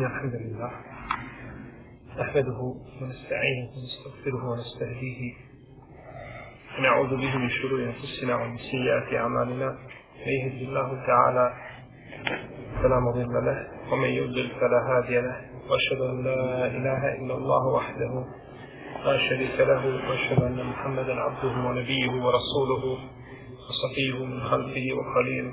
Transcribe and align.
الحمد 0.00 0.34
لله 0.34 0.70
نحمده 2.18 2.58
ونستعينه 3.02 3.68
ونستغفره 3.76 4.44
ونستهديه. 4.50 5.34
ونعوذ 6.78 7.08
به 7.08 7.36
من 7.36 7.50
شرور 7.50 7.84
أنفسنا 7.84 8.36
ومن 8.36 8.56
سيئات 8.56 9.14
أعمالنا. 9.14 9.78
من 10.26 10.32
يهد 10.32 10.62
الله 10.68 11.06
تعالى 11.06 11.54
فلا 12.82 13.00
مضل 13.00 13.44
له 13.46 13.68
ومن 13.92 14.08
يضلل 14.08 14.50
فلا 14.60 14.80
هادي 14.88 15.20
له. 15.20 15.36
وأشهد 15.70 16.00
أن 16.00 16.24
لا 16.24 16.66
إله 16.66 17.14
إلا 17.14 17.34
الله 17.34 17.66
وحده 17.66 18.24
لا 19.04 19.18
شريك 19.28 19.60
له 19.60 20.08
وأشهد 20.08 20.42
أن 20.42 20.66
محمدا 20.66 21.14
عبده 21.20 21.68
ونبيه 21.68 22.10
ورسوله 22.10 22.98
وصفيه 23.68 24.24
من 24.24 24.40
خلفه 24.40 24.86
وخليله. 24.98 25.52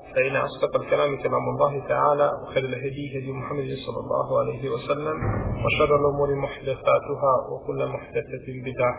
فإن 0.14 0.36
أصدق 0.36 0.76
الكلام 0.76 1.16
كلام 1.16 1.48
الله 1.48 1.88
تعالى 1.88 2.30
وخير 2.42 2.64
الهدي 2.64 3.18
هدي 3.18 3.32
محمد 3.32 3.70
صلى 3.86 4.00
الله 4.04 4.38
عليه 4.40 4.70
وسلم 4.70 5.16
وشر 5.64 5.90
الأمور 6.00 6.34
محدثاتها 6.34 7.34
وكل 7.52 7.86
محدثة 7.86 8.46
بدعة 8.66 8.94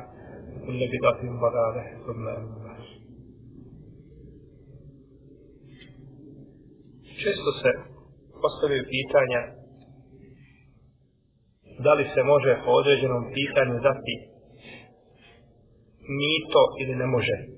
وكل 0.55 0.79
بدعة 0.93 1.21
ضلالة 1.45 1.83
ثم 2.05 2.27
أما 2.27 2.67
Često 7.23 7.51
se 7.61 7.71
postavljaju 8.41 8.83
pitanja 8.95 9.41
da 11.85 11.93
li 11.93 12.05
se 12.13 12.23
može 12.23 12.61
po 12.65 12.71
određenom 12.71 13.23
pitanju 13.37 13.75
dati 13.89 14.13
mito 16.19 16.63
ili 16.81 16.95
ne 16.95 17.05
može 17.05 17.50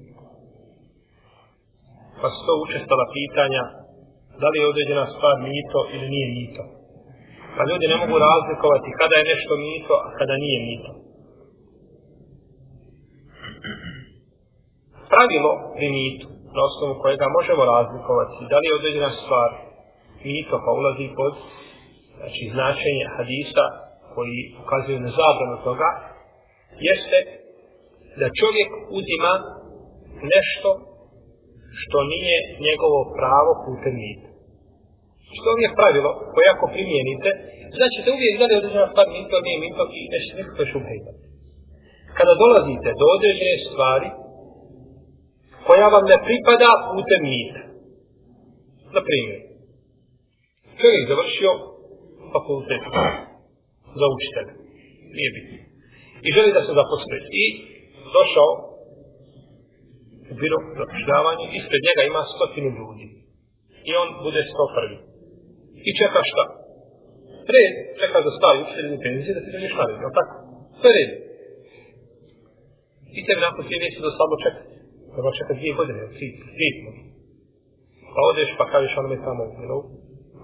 pa 2.20 2.27
su 2.33 2.39
to 2.47 2.53
učestala 2.65 3.05
pitanja 3.19 3.62
da 4.41 4.47
li 4.51 4.59
je 4.61 4.70
određena 4.73 5.05
stvar 5.15 5.34
mito 5.48 5.81
ili 5.95 6.07
nije 6.15 6.29
mito. 6.39 6.62
Pa 7.56 7.62
ljudi 7.69 7.87
ne 7.93 7.97
mogu 8.03 8.17
razlikovati 8.29 8.97
kada 9.01 9.15
je 9.17 9.31
nešto 9.33 9.53
mito, 9.67 9.95
a 10.06 10.09
kada 10.19 10.34
nije 10.45 10.59
mito. 10.69 10.91
Pravilo 15.12 15.53
pri 15.77 15.89
mitu, 15.98 16.27
na 16.55 16.61
osnovu 16.69 16.95
kojega 17.03 17.27
možemo 17.39 17.62
razlikovati 17.75 18.49
da 18.51 18.56
li 18.59 18.67
je 18.69 18.78
određena 18.81 19.11
stvar 19.21 19.51
mito, 20.27 20.56
pa 20.65 20.71
ulazi 20.81 21.06
pod 21.19 21.34
znači, 22.19 22.43
značenje 22.55 23.05
hadisa 23.17 23.65
koji 24.15 24.37
ukazuju 24.62 24.99
na 25.06 25.11
zabranu 25.19 25.56
toga, 25.69 25.89
jeste 26.88 27.19
da 28.21 28.37
čovjek 28.41 28.71
uzima 28.99 29.33
nešto 30.34 30.69
što 31.83 31.99
nije 32.12 32.37
njegovo 32.67 33.01
pravo 33.19 33.53
putem 33.65 33.95
mita. 34.03 34.29
Što 35.39 35.49
je 35.62 35.77
pravilo 35.79 36.11
koje 36.33 36.47
ako 36.55 36.67
primijenite, 36.75 37.31
znači 37.79 37.99
da 38.05 38.09
uvijek 38.17 38.35
da 38.39 38.45
li 38.47 38.59
određena 38.61 38.87
stvar 38.93 39.07
mito, 39.15 39.37
nije 39.47 39.59
mito 39.65 39.83
i 39.99 40.01
nešto 40.15 40.33
nekako 40.39 40.62
šubhe. 40.71 40.97
Kada 42.19 42.41
dolazite 42.43 42.91
do 43.01 43.07
određene 43.17 43.57
stvari 43.69 44.09
koja 45.67 45.87
vam 45.95 46.05
ne 46.12 46.17
pripada 46.27 46.71
putem 46.93 47.21
mita. 47.31 47.62
Na 48.95 49.01
primjer, 49.09 49.41
čovjek 50.81 51.03
završio 51.11 51.53
fakultet 52.35 52.83
za 53.99 54.06
učitelj. 54.15 54.49
Nije 55.17 55.31
bitno. 55.37 55.59
I 56.27 56.29
želi 56.37 56.51
da 56.56 56.61
se 56.67 56.73
zaposli. 56.79 57.19
I 57.43 57.45
došao 58.17 58.51
bilo 60.43 60.59
zapošljavanje, 60.81 61.45
ispred 61.59 61.81
njega 61.89 62.03
ima 62.05 62.23
stotinu 62.35 62.71
ljudi. 62.79 63.07
I 63.89 63.91
on 64.03 64.09
bude 64.27 64.41
sto 64.51 64.65
prvi. 64.77 64.99
I 65.89 65.91
čeka 66.01 66.21
šta? 66.31 66.45
Red, 67.55 67.75
čeka 68.01 68.19
da 68.25 68.31
stavi 68.39 68.62
učitelj 68.65 68.89
u 68.97 69.03
penziji, 69.05 69.37
da 69.37 69.43
ti 69.45 69.51
dođeš 69.55 69.75
na 69.79 69.85
red, 69.89 69.99
je 70.05 70.17
tako? 70.19 70.35
To 70.81 70.85
je 70.89 70.95
red. 70.99 71.11
I 73.19 73.21
tebi 73.27 73.41
nakon 73.47 73.62
ti 73.69 73.83
neće 73.85 73.99
da 74.05 74.11
slabo 74.17 74.37
čekati. 74.45 74.73
Treba 75.12 75.31
čekati 75.39 75.59
dvije 75.61 75.75
godine, 75.81 76.01
tri, 76.17 76.27
tri, 76.41 76.51
tri. 76.56 76.69
Pa 78.12 78.21
odeš 78.31 78.51
pa 78.59 78.65
kažeš 78.73 78.93
onome 79.01 79.19
tamo, 79.27 79.43
you 79.61 79.67
know, 79.71 79.83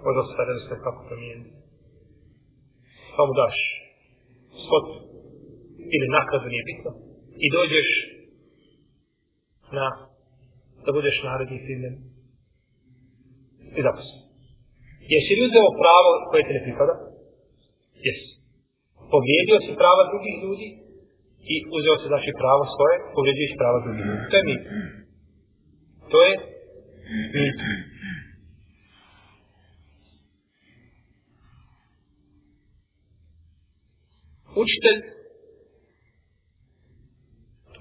možda 0.04 0.22
se 0.26 0.32
da 0.48 0.54
se 0.68 0.76
kako 0.86 1.00
promijeniti. 1.08 1.52
Pa 3.14 3.22
mu 3.26 3.32
daš 3.42 3.56
skot 4.64 4.86
ili 5.94 6.06
nakradu 6.16 6.46
nije 6.50 6.64
bitno. 6.70 6.90
I 7.44 7.46
dođeš 7.56 7.88
na 9.78 9.86
da 10.84 10.90
budeš 10.96 11.16
naredni 11.28 11.58
primjen 11.66 11.94
i 13.78 13.80
zaposlen. 13.86 14.20
Jesi 15.12 15.32
li 15.36 15.46
uzeo 15.48 15.78
pravo 15.82 16.10
koje 16.30 16.42
te 16.46 16.52
ne 16.56 16.62
pripada? 16.66 16.94
Jesi. 18.06 18.30
Povrijedio 19.14 19.56
si 19.64 19.80
prava 19.82 20.02
drugih 20.10 20.34
ljudi 20.44 20.68
i 21.52 21.56
uzeo 21.76 21.96
se 22.00 22.06
znači 22.12 22.30
pravo 22.42 22.62
svoje, 22.74 22.96
povrijedio 23.16 23.46
si 23.50 23.60
prava 23.62 23.78
drugih 23.84 24.04
ljudi. 24.08 24.24
To 24.30 24.36
je 24.38 24.44
mit. 24.50 24.62
To 26.12 26.18
je 26.26 26.32
mit. 27.36 27.58
Učitelj 34.62 34.98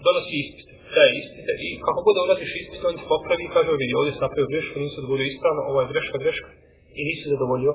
donosi 0.05 0.35
ispit 0.43 0.68
da 0.95 1.01
je 1.05 1.11
ispite 1.21 1.53
i 1.65 1.69
kako 1.85 1.99
god 2.07 2.15
ulaziš 2.17 2.51
ispit, 2.61 2.81
on 2.89 2.95
ti 2.99 3.09
popravi 3.13 3.43
i 3.45 3.53
kaže, 3.55 3.69
vidi, 3.81 3.99
ovdje 3.99 4.13
se 4.13 4.25
napravio 4.25 4.51
grešku, 4.53 4.75
nisi 4.83 4.99
odgovorio 5.01 5.27
ispravno, 5.31 5.61
ovo 5.69 5.77
je 5.81 5.91
greška, 5.91 6.17
greška, 6.23 6.51
i 6.99 7.01
nisi 7.09 7.31
zadovoljio, 7.33 7.73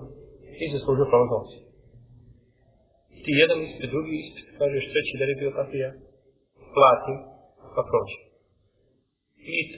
nisi 0.58 0.76
zaslužio 0.78 1.10
pravo 1.10 1.25
za 1.30 1.36
ociju. 1.42 1.62
Ti 3.22 3.30
jedan 3.42 3.58
ispit, 3.66 3.88
drugi 3.94 4.14
ispit, 4.22 4.47
kažeš 4.60 4.84
treći, 4.92 5.19
da 5.19 5.25
li 5.26 5.41
bio 5.41 5.50
tako 5.58 5.75
ja, 5.84 5.91
platim, 6.76 7.16
pa 7.75 7.82
prođe. 7.91 8.19
Nit. 9.48 9.70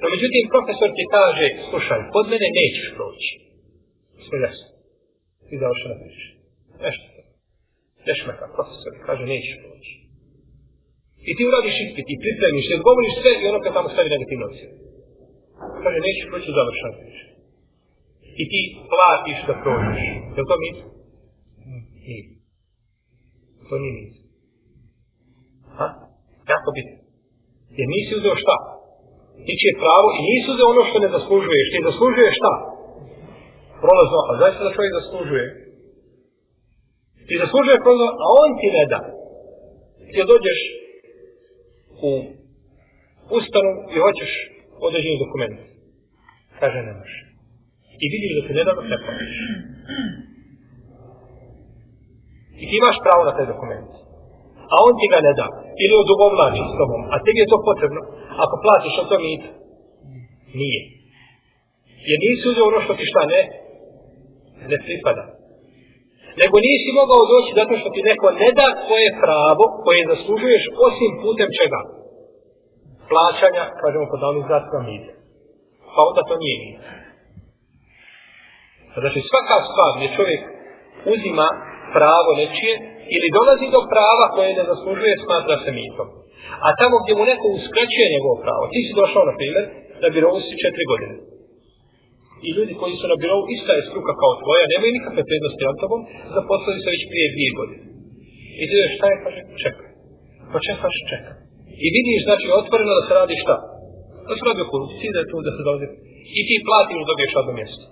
No, 0.00 0.06
međutim, 0.14 0.44
profesor 0.54 0.88
ti 0.96 1.04
kaže, 1.16 1.46
slušaj, 1.70 2.00
pod 2.14 2.24
mene 2.32 2.48
nećeš 2.60 2.88
proći. 2.96 3.30
Sve 4.26 4.36
jasno. 4.46 4.68
I 5.52 5.54
završi 5.62 5.86
na 5.92 5.96
priče. 6.00 6.28
Nešto. 6.84 7.06
Dešmeka, 8.06 8.46
profesor, 8.56 8.92
kaže, 9.06 9.24
nećeš 9.32 9.56
proći. 9.64 9.92
I 11.28 11.30
ti 11.36 11.42
uradiš 11.50 11.76
ispit 11.84 12.06
i 12.12 12.20
pripremiš 12.22 12.66
i 12.68 12.76
odgovoriš 12.78 13.14
sve 13.20 13.32
i 13.36 13.48
ono 13.50 13.58
kad 13.64 13.72
tamo 13.76 13.88
stavi 13.94 14.14
negativno 14.14 14.44
ocjenu. 14.50 14.74
Kaže, 15.82 15.98
neću 16.06 16.24
proći 16.30 16.48
u 16.50 16.56
završan 16.58 16.92
priče. 16.98 17.24
I 18.42 18.44
ti 18.50 18.60
platiš 18.92 19.38
da 19.48 19.54
prođeš. 19.62 20.02
Je 20.34 20.40
li 20.42 20.48
to 20.50 20.56
mit? 20.64 20.78
Nije. 22.06 22.22
To 23.68 23.74
nije 23.82 23.94
mit. 23.98 24.14
Ha? 25.78 25.86
Jako 26.52 26.68
bitno. 26.76 26.96
Jer 27.78 27.86
nisi 27.94 28.12
uzeo 28.18 28.36
šta? 28.42 28.56
Ti 29.46 29.54
će 29.60 29.80
pravo 29.82 30.08
i 30.18 30.20
nisi 30.30 30.46
uzeo 30.54 30.72
ono 30.74 30.82
što 30.88 30.98
ne 31.04 31.08
zaslužuješ. 31.16 31.66
Ti 31.72 31.86
zaslužuješ 31.88 32.34
šta? 32.40 32.52
Prolazno. 33.82 34.18
A 34.28 34.30
znaš 34.38 34.52
da 34.66 34.76
čovjek 34.76 34.92
zaslužuje? 35.00 35.46
Ti 37.26 37.34
zaslužuje 37.44 37.84
prolazno, 37.84 38.08
a 38.24 38.26
on 38.42 38.50
ti 38.60 38.68
ne 38.76 38.84
da. 38.92 39.00
Ti 40.12 40.20
dođeš 40.32 40.60
u 42.08 42.12
ustanu 43.38 43.72
i 43.94 43.96
hoćeš 44.04 44.32
određeni 44.86 45.22
dokument. 45.24 45.58
Kaže, 46.60 46.78
ne 46.88 46.92
može. 47.00 47.18
I 48.02 48.06
vidiš 48.14 48.32
da 48.36 48.42
se 48.46 48.52
ne 48.56 48.62
da 48.66 48.72
da 48.92 48.96
se. 49.02 49.12
I 52.62 52.64
ti 52.68 52.74
imaš 52.80 52.96
pravo 53.04 53.22
na 53.28 53.32
taj 53.36 53.46
dokument. 53.52 53.90
A 54.72 54.74
on 54.86 54.92
ti 54.98 55.06
ga 55.12 55.18
ne 55.26 55.32
da. 55.40 55.46
Ili 55.82 55.94
odobovlači 56.04 56.62
s 56.70 56.74
tobom. 56.80 57.00
A 57.12 57.14
tebi 57.24 57.38
je 57.42 57.52
to 57.52 57.58
potrebno. 57.68 58.00
Ako 58.44 58.54
platiš 58.64 58.94
od 59.02 59.06
to 59.10 59.16
mit, 59.26 59.44
nije. 60.60 60.82
Jer 62.08 62.18
nisi 62.24 62.48
uzeo 62.50 62.70
ono 62.70 62.80
što 62.84 62.92
ti 62.98 63.04
šta 63.12 63.22
ne, 63.32 63.40
ne 64.70 64.76
pripada. 64.86 65.24
Nego 66.40 66.56
nisi 66.68 66.98
mogao 67.00 67.30
doći 67.32 67.50
zato 67.60 67.74
što 67.80 67.88
ti 67.94 68.08
neko 68.10 68.26
ne 68.40 68.50
da 68.58 68.66
svoje 68.84 69.08
pravo 69.24 69.64
koje 69.84 70.10
zaslužuješ 70.12 70.64
osim 70.86 71.10
putem 71.22 71.48
čega? 71.58 71.80
Plaćanja, 73.10 73.64
kažemo 73.82 74.04
kod 74.12 74.20
onih 74.30 74.44
zatka 74.52 74.76
mite. 74.88 75.12
Pa 75.92 76.00
onda 76.08 76.20
to 76.28 76.34
nije 76.42 76.56
mite. 76.64 76.88
Znači 79.02 79.20
svaka 79.30 79.56
stvar 79.70 79.90
gdje 79.96 80.16
čovjek 80.18 80.42
uzima 81.14 81.48
pravo 81.96 82.30
nečije 82.40 82.74
ili 83.14 83.34
dolazi 83.36 83.66
do 83.74 83.80
prava 83.92 84.26
koje 84.34 84.50
ne 84.58 84.64
zaslužuje, 84.70 85.22
smatra 85.24 85.56
se 85.64 85.70
mitom. 85.80 86.08
A 86.66 86.68
tamo 86.80 86.96
gdje 87.02 87.12
mu 87.18 87.24
neko 87.32 87.46
uskraćuje 87.58 88.06
njegovo 88.14 88.36
pravo, 88.44 88.64
ti 88.72 88.80
si 88.86 88.92
došao, 89.00 89.28
na 89.30 89.34
primjer, 89.40 89.64
na 90.02 90.08
birovu 90.14 90.38
si 90.46 90.60
četiri 90.62 90.84
godine. 90.92 91.14
I 92.46 92.48
ljudi 92.56 92.72
koji 92.80 92.94
su 93.00 93.06
na 93.12 93.16
birovu, 93.22 93.44
ista 93.56 93.72
je 93.74 93.88
struka 93.90 94.12
kao 94.22 94.32
tvoja, 94.42 94.64
nemaju 94.72 94.92
nikakve 94.96 95.22
prednosti 95.30 95.68
nad 95.68 95.76
tobom, 95.82 96.00
zaposlili 96.36 96.82
se 96.82 96.92
već 96.94 97.02
prije 97.10 97.26
dvije 97.34 97.50
godine. 97.58 97.84
I 98.60 98.64
ti 98.68 98.74
šta 98.96 99.06
je, 99.10 99.16
kaže, 99.24 99.40
čekaj. 99.62 99.88
Pa 100.52 100.58
čekaš, 100.66 100.96
čekaj. 101.12 101.34
I 101.84 101.86
vidiš, 101.96 102.20
znači, 102.28 102.46
otvoreno 102.60 102.92
da 102.98 103.02
se 103.06 103.12
radi 103.20 103.36
šta? 103.44 103.56
Da 104.28 104.32
se 104.36 104.44
radi 104.48 104.60
o 104.62 104.70
korupciji, 104.72 105.14
da 105.14 105.20
je 105.20 105.30
tu, 105.30 105.36
da 105.46 105.52
se 105.56 105.62
dolazi. 105.68 105.86
I 106.38 106.40
ti 106.48 106.54
platiš 106.66 106.98
da 107.00 107.08
dobiješ 107.10 107.32
radno 107.38 107.52
mjesto. 107.60 107.84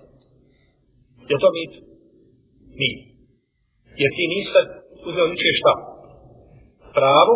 Je 1.30 1.36
to 1.42 1.48
mit? 1.58 1.72
Nije. 2.80 2.98
Jer 4.00 4.10
ti 4.16 4.24
nisi 4.34 4.62
uzeo 5.08 5.26
ničije 5.32 5.52
šta? 5.60 5.72
Pravo, 6.98 7.34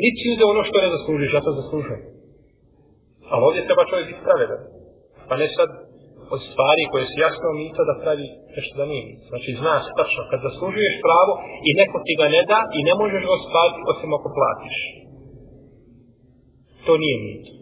niti 0.00 0.18
si 0.20 0.32
uzeo 0.34 0.52
ono 0.54 0.62
što 0.68 0.76
ne 0.84 0.94
zaslužiš, 0.94 1.30
ja 1.32 1.46
to 1.46 1.52
zaslužujem. 1.60 2.02
Ali 3.30 3.44
ovdje 3.46 3.66
treba 3.68 3.88
čovjek 3.90 4.06
biti 4.10 4.26
pravedan. 4.26 4.60
Pa 5.28 5.34
ne 5.40 5.48
sad 5.56 5.68
od 6.34 6.40
stvari 6.48 6.82
koje 6.92 7.04
su 7.10 7.16
jasno 7.26 7.48
mito 7.60 7.82
da 7.88 8.00
pravi 8.02 8.26
nešto 8.56 8.74
da 8.80 8.84
nije 8.90 9.02
mita. 9.08 9.24
Znači 9.32 9.50
zna 9.60 9.74
se 9.84 9.90
tačno, 9.98 10.22
kad 10.30 10.38
zaslužuješ 10.48 10.94
pravo 11.06 11.32
i 11.68 11.70
neko 11.80 11.96
ti 12.06 12.12
ga 12.20 12.26
ne 12.34 12.42
da 12.50 12.58
i 12.78 12.80
ne 12.88 12.94
možeš 13.00 13.22
ga 13.26 13.32
ostvariti 13.38 13.88
osim 13.92 14.10
ako 14.18 14.28
platiš. 14.36 14.76
To 16.86 16.92
nije 17.02 17.16
mito. 17.26 17.52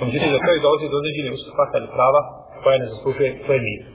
Međutim, 0.00 0.28
da 0.32 0.50
je 0.52 0.64
dolazi 0.66 0.86
do 0.92 1.00
određene 1.00 1.30
ustupaka 1.36 1.74
ili 1.78 1.94
prava 1.96 2.20
koja 2.62 2.76
ne 2.82 2.86
zaslužuje, 2.92 3.30
to 3.44 3.50
je 3.56 3.60
mito. 3.68 3.90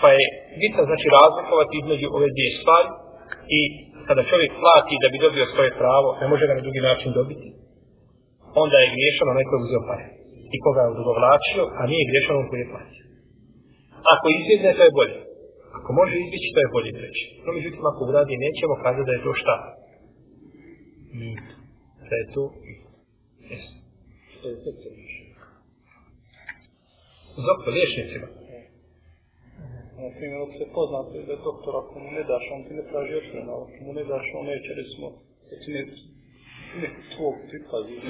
Pa 0.00 0.08
je 0.16 0.24
bitno 0.62 0.82
znači 0.88 1.06
razlikovati 1.16 1.74
između 1.76 2.06
ove 2.16 2.28
dvije 2.34 2.50
stvari 2.60 2.88
i 3.58 3.60
kada 4.06 4.30
čovjek 4.30 4.52
plati 4.62 5.02
da 5.02 5.08
bi 5.12 5.24
dobio 5.26 5.46
svoje 5.54 5.70
pravo, 5.80 6.08
ne 6.20 6.26
može 6.32 6.44
ga 6.46 6.54
na 6.54 6.64
drugi 6.66 6.82
način 6.88 7.10
dobiti, 7.18 7.48
onda 8.62 8.76
je 8.78 8.92
griješan 8.94 9.28
onaj 9.28 9.44
koji 9.48 9.60
uzeo 9.66 9.82
pare. 9.90 10.17
I 10.54 10.56
koga 10.64 10.80
je 10.82 10.92
odugovlačio, 10.94 11.62
a 11.78 11.82
nije 11.90 12.08
griješan 12.10 12.36
on 12.40 12.46
koji 12.50 12.60
je 12.62 12.70
platio. 12.72 13.04
Ako 14.12 14.24
izbjegne, 14.38 14.70
to 14.78 14.82
je 14.86 14.96
bolje. 14.98 15.18
Ako 15.78 15.88
može 16.00 16.14
izbjeći, 16.24 16.48
to 16.54 16.60
je 16.64 16.72
bolje 16.76 16.90
reći. 17.06 17.24
No, 17.44 17.50
međutim, 17.58 17.82
ako 17.90 18.00
uradi, 18.10 18.44
nećemo 18.46 18.74
kazati 18.84 19.06
da 19.08 19.12
je 19.14 19.24
to 19.26 19.32
šta? 19.42 19.56
Mit. 21.20 21.46
Da 22.08 22.14
je 22.20 22.26
to 22.34 22.42
mit. 22.66 22.82
Jesu. 23.50 23.72
Što 24.32 24.46
liječnicima. 27.76 28.28
Na 30.04 30.10
primjer, 30.16 30.38
ako 30.42 30.54
se 30.60 30.66
poznate 30.78 31.16
da 31.26 31.32
je 31.32 31.44
doktor, 31.48 31.72
ako 31.82 31.94
mu 32.02 32.10
ne 32.18 32.22
daš, 32.30 32.44
on 32.54 32.60
ti 32.66 32.72
ne 32.78 32.84
traži 32.90 33.12
očmena, 33.20 33.52
ako 33.62 33.78
mu 33.84 33.92
ne 33.98 34.04
daš, 34.12 34.26
on 34.38 34.44
neće, 34.52 34.70
recimo, 34.80 35.06
da 35.48 35.54
ti 35.62 35.68
ne, 35.76 35.82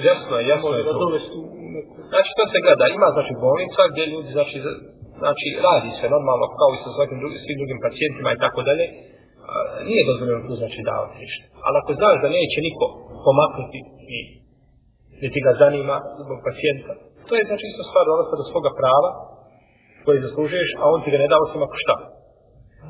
Jasno 0.09 0.33
je, 0.39 0.43
jasno 0.53 0.69
je 0.79 0.83
to. 0.85 0.91
Znači, 2.11 2.29
to 2.37 2.43
se 2.51 2.57
gleda, 2.65 2.85
ima, 2.97 3.07
znači, 3.17 3.33
bolnica 3.45 3.81
gdje 3.91 4.03
ljudi, 4.13 4.29
znači, 4.37 4.57
znači, 5.23 5.45
radi 5.67 5.89
se 5.99 6.05
normalno, 6.15 6.45
kao 6.59 6.69
i 6.73 6.81
sa 6.83 6.89
svakim 6.97 7.17
drugi, 7.21 7.37
svim 7.43 7.57
drugim 7.61 7.79
pacijentima 7.85 8.29
i 8.31 8.41
tako 8.45 8.59
dalje, 8.69 8.85
nije 9.89 10.03
dozvoljeno 10.09 10.41
tu, 10.47 10.53
znači, 10.61 10.79
davati 10.89 11.15
ništa. 11.23 11.45
Ali 11.65 11.75
ako 11.81 11.91
znaš 11.99 12.15
da 12.23 12.35
neće 12.37 12.57
niko 12.67 12.85
pomaknuti 13.25 13.79
i 14.15 14.17
niti 15.23 15.39
ga 15.45 15.51
zanima 15.63 15.95
zbog 16.23 16.39
pacijenta, 16.47 16.93
to 17.27 17.31
je, 17.37 17.43
znači, 17.49 17.65
isto 17.67 17.83
stvar 17.89 18.03
dolaska 18.11 18.35
do 18.39 18.45
svoga 18.51 18.71
prava, 18.79 19.09
koji 20.05 20.25
zaslužuješ, 20.25 20.71
a 20.81 20.83
on 20.93 20.99
ti 21.03 21.09
ga 21.13 21.19
ne 21.23 21.27
dao 21.33 21.43
sam 21.51 21.61
ako 21.67 21.77
šta. 21.83 21.95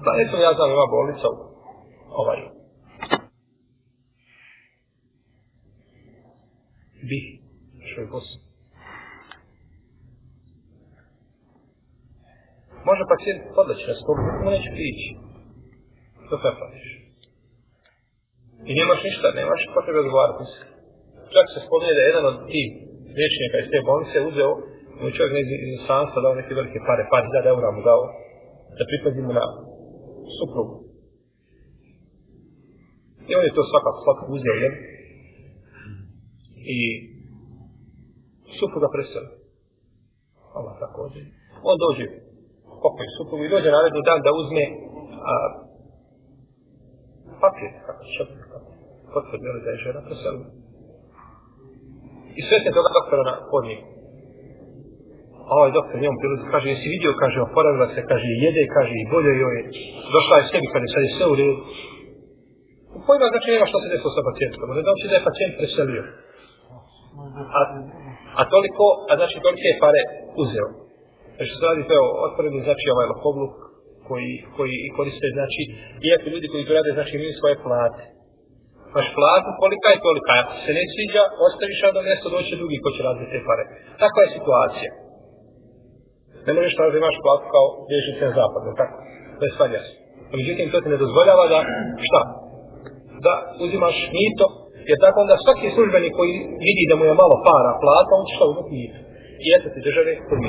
Pa 0.05 0.11
eto 0.23 0.35
ja 0.45 0.51
znam 0.57 0.69
ima 0.75 0.85
bolnica 0.95 1.25
u 1.33 1.37
ovaj. 2.21 2.39
Bi, 7.07 7.19
što 7.87 7.97
je 8.01 8.11
posao. 8.13 8.41
Može 12.89 13.03
pacijent 13.11 13.41
podleći 13.57 13.89
na 13.89 13.95
skog, 14.01 14.17
mu 14.43 14.49
neće 14.55 14.69
prići. 14.77 15.09
To 16.29 16.35
sve 16.41 16.51
platiš. 16.57 16.87
I 18.69 18.71
nemaš 18.79 18.99
ništa, 19.07 19.27
nemaš 19.39 19.61
potrebe 19.75 19.99
odgovarati 20.05 20.45
se. 20.51 20.59
Čak 21.35 21.45
se 21.53 21.59
spominje 21.65 21.93
da 21.95 22.01
je 22.01 22.09
jedan 22.11 22.25
od 22.31 22.37
tih 22.51 22.67
liječnika 23.17 23.57
iz 23.59 23.67
te 23.71 23.79
bolnice 23.89 24.17
uzeo 24.29 24.53
mu 24.99 25.05
je 25.07 25.17
čovjek 25.17 25.35
iz 25.41 25.49
inostranstva 25.69 26.17
dao 26.23 26.39
neke 26.39 26.51
velike 26.59 26.79
pare, 26.87 27.03
par 27.11 27.21
hiljada 27.25 27.49
eura 27.53 27.69
mu 27.75 27.81
dao, 27.89 28.03
da 28.77 28.83
pripazi 28.89 29.21
mu 29.27 29.33
na 29.39 29.45
suprugu. 30.37 30.75
I 33.29 33.31
on 33.37 33.43
je 33.47 33.55
to 33.57 33.63
svakako 33.71 33.99
svakako 34.05 34.29
uzeo, 34.37 34.55
jel? 34.63 34.73
I 36.77 36.79
supruga 38.59 38.87
preseli. 38.95 39.29
Allah 40.57 40.73
također. 40.85 41.23
On 41.69 41.75
dođe, 41.85 42.05
pokoj 42.83 43.07
suprugu 43.17 43.43
i 43.43 43.53
dođe 43.53 43.69
naredni 43.71 44.01
dan 44.09 44.19
da 44.25 44.31
uzme 44.41 44.63
a, 45.31 45.33
papir, 47.41 47.71
kako 47.85 48.03
će 48.13 48.21
potvrdi, 49.13 49.45
ono 49.51 49.59
da 49.65 49.69
je 49.71 49.83
žena 49.85 50.01
preselila. 50.07 50.47
I 52.37 52.41
sve 52.47 52.57
se 52.63 52.69
toga 52.77 52.89
doktora 52.97 53.23
na 53.29 53.35
podniku 53.51 53.99
a 55.49 55.51
ovaj 55.59 55.71
doktor 55.77 55.97
njom 56.03 56.15
prilazi, 56.21 56.45
kaže, 56.53 56.67
jesi 56.73 56.93
vidio, 56.95 57.19
kaže, 57.23 57.37
oporavila 57.47 57.87
se, 57.93 58.01
kaže, 58.11 58.27
jede, 58.45 58.63
kaže, 58.75 58.93
i 58.97 59.09
bolje 59.13 59.31
joj 59.43 59.55
je, 59.57 59.63
došla 60.15 60.35
je 60.37 60.45
sebi, 60.51 60.67
kaže, 60.73 60.87
sad 60.93 61.01
je 61.05 61.11
sve 61.15 61.25
u 61.33 61.35
redu. 61.39 61.55
U 62.97 62.99
pojma, 63.05 63.27
znači, 63.33 63.47
nema 63.53 63.65
što 63.69 63.77
se 63.81 63.91
desilo 63.93 64.11
sa 64.17 64.23
pacijentom, 64.29 64.61
ono 64.63 64.73
ali 64.73 64.87
znači 64.87 65.05
da 65.09 65.15
je 65.15 65.27
pacijent 65.29 65.53
preselio. 65.59 66.03
A, 67.59 67.61
a 68.39 68.41
toliko, 68.53 68.85
a 69.09 69.11
znači, 69.19 69.35
toliko 69.45 69.65
je 69.69 69.81
pare 69.85 70.01
uzeo. 70.43 70.67
Znači, 71.35 71.51
se 71.57 71.65
radi, 71.69 71.87
to 71.87 71.93
je 71.97 72.01
otvoreni, 72.27 72.67
znači, 72.67 72.85
ovaj 72.93 73.07
lopovluk, 73.13 73.55
koji, 74.07 74.31
koji 74.55 74.75
koriste, 74.97 75.27
znači, 75.37 75.61
iako 76.07 76.25
ljudi 76.33 76.47
koji 76.51 76.67
to 76.67 76.73
rade, 76.77 76.91
znači, 76.97 77.11
imaju 77.13 77.33
svoje 77.39 77.55
plate. 77.65 78.03
Maš 78.95 79.07
platu, 79.17 79.49
kolika 79.61 79.87
je 79.91 80.03
kolika, 80.07 80.31
ako 80.41 80.53
se 80.63 80.71
ne 80.77 80.83
sviđa, 80.93 81.23
ostaviš 81.47 81.79
radno 81.85 82.01
mjesto, 82.07 82.27
doće 82.35 82.53
drugi 82.61 82.77
ko 82.83 82.89
će 82.95 83.01
raditi 83.07 83.31
te 83.33 83.39
pare. 83.47 83.63
Takva 84.03 84.21
je 84.23 84.35
situacija. 84.37 84.91
Ne 86.47 86.51
možeš 86.57 86.73
da 86.77 86.97
imaš 87.01 87.17
platu 87.25 87.45
kao 87.55 87.67
vječnice 87.91 88.23
na 88.27 88.33
zapadu, 88.39 88.69
tako? 88.81 88.95
To 89.37 89.41
je 89.45 89.53
stvar 89.55 89.69
jasno. 89.77 89.95
Međutim, 90.37 90.65
to 90.71 90.77
ti 90.83 90.89
ne 90.93 90.97
dozvoljava 91.03 91.43
da, 91.53 91.59
šta? 92.07 92.21
Da 93.25 93.33
uzimaš 93.65 93.97
mito, 94.17 94.45
jer 94.87 94.97
tako 95.03 95.17
onda 95.21 95.35
svaki 95.37 95.67
službenik 95.75 96.13
koji 96.19 96.33
vidi 96.65 96.83
da 96.89 96.95
mu 96.95 97.03
je 97.05 97.19
malo 97.21 97.35
para 97.47 97.73
plata, 97.81 98.11
on 98.19 98.25
će 98.27 98.33
šta 98.35 98.45
uzeti 98.51 98.75
njih. 98.77 98.93
I 99.45 99.47
eto 99.55 99.67
ti 99.73 99.85
države 99.87 100.11
kod. 100.27 100.39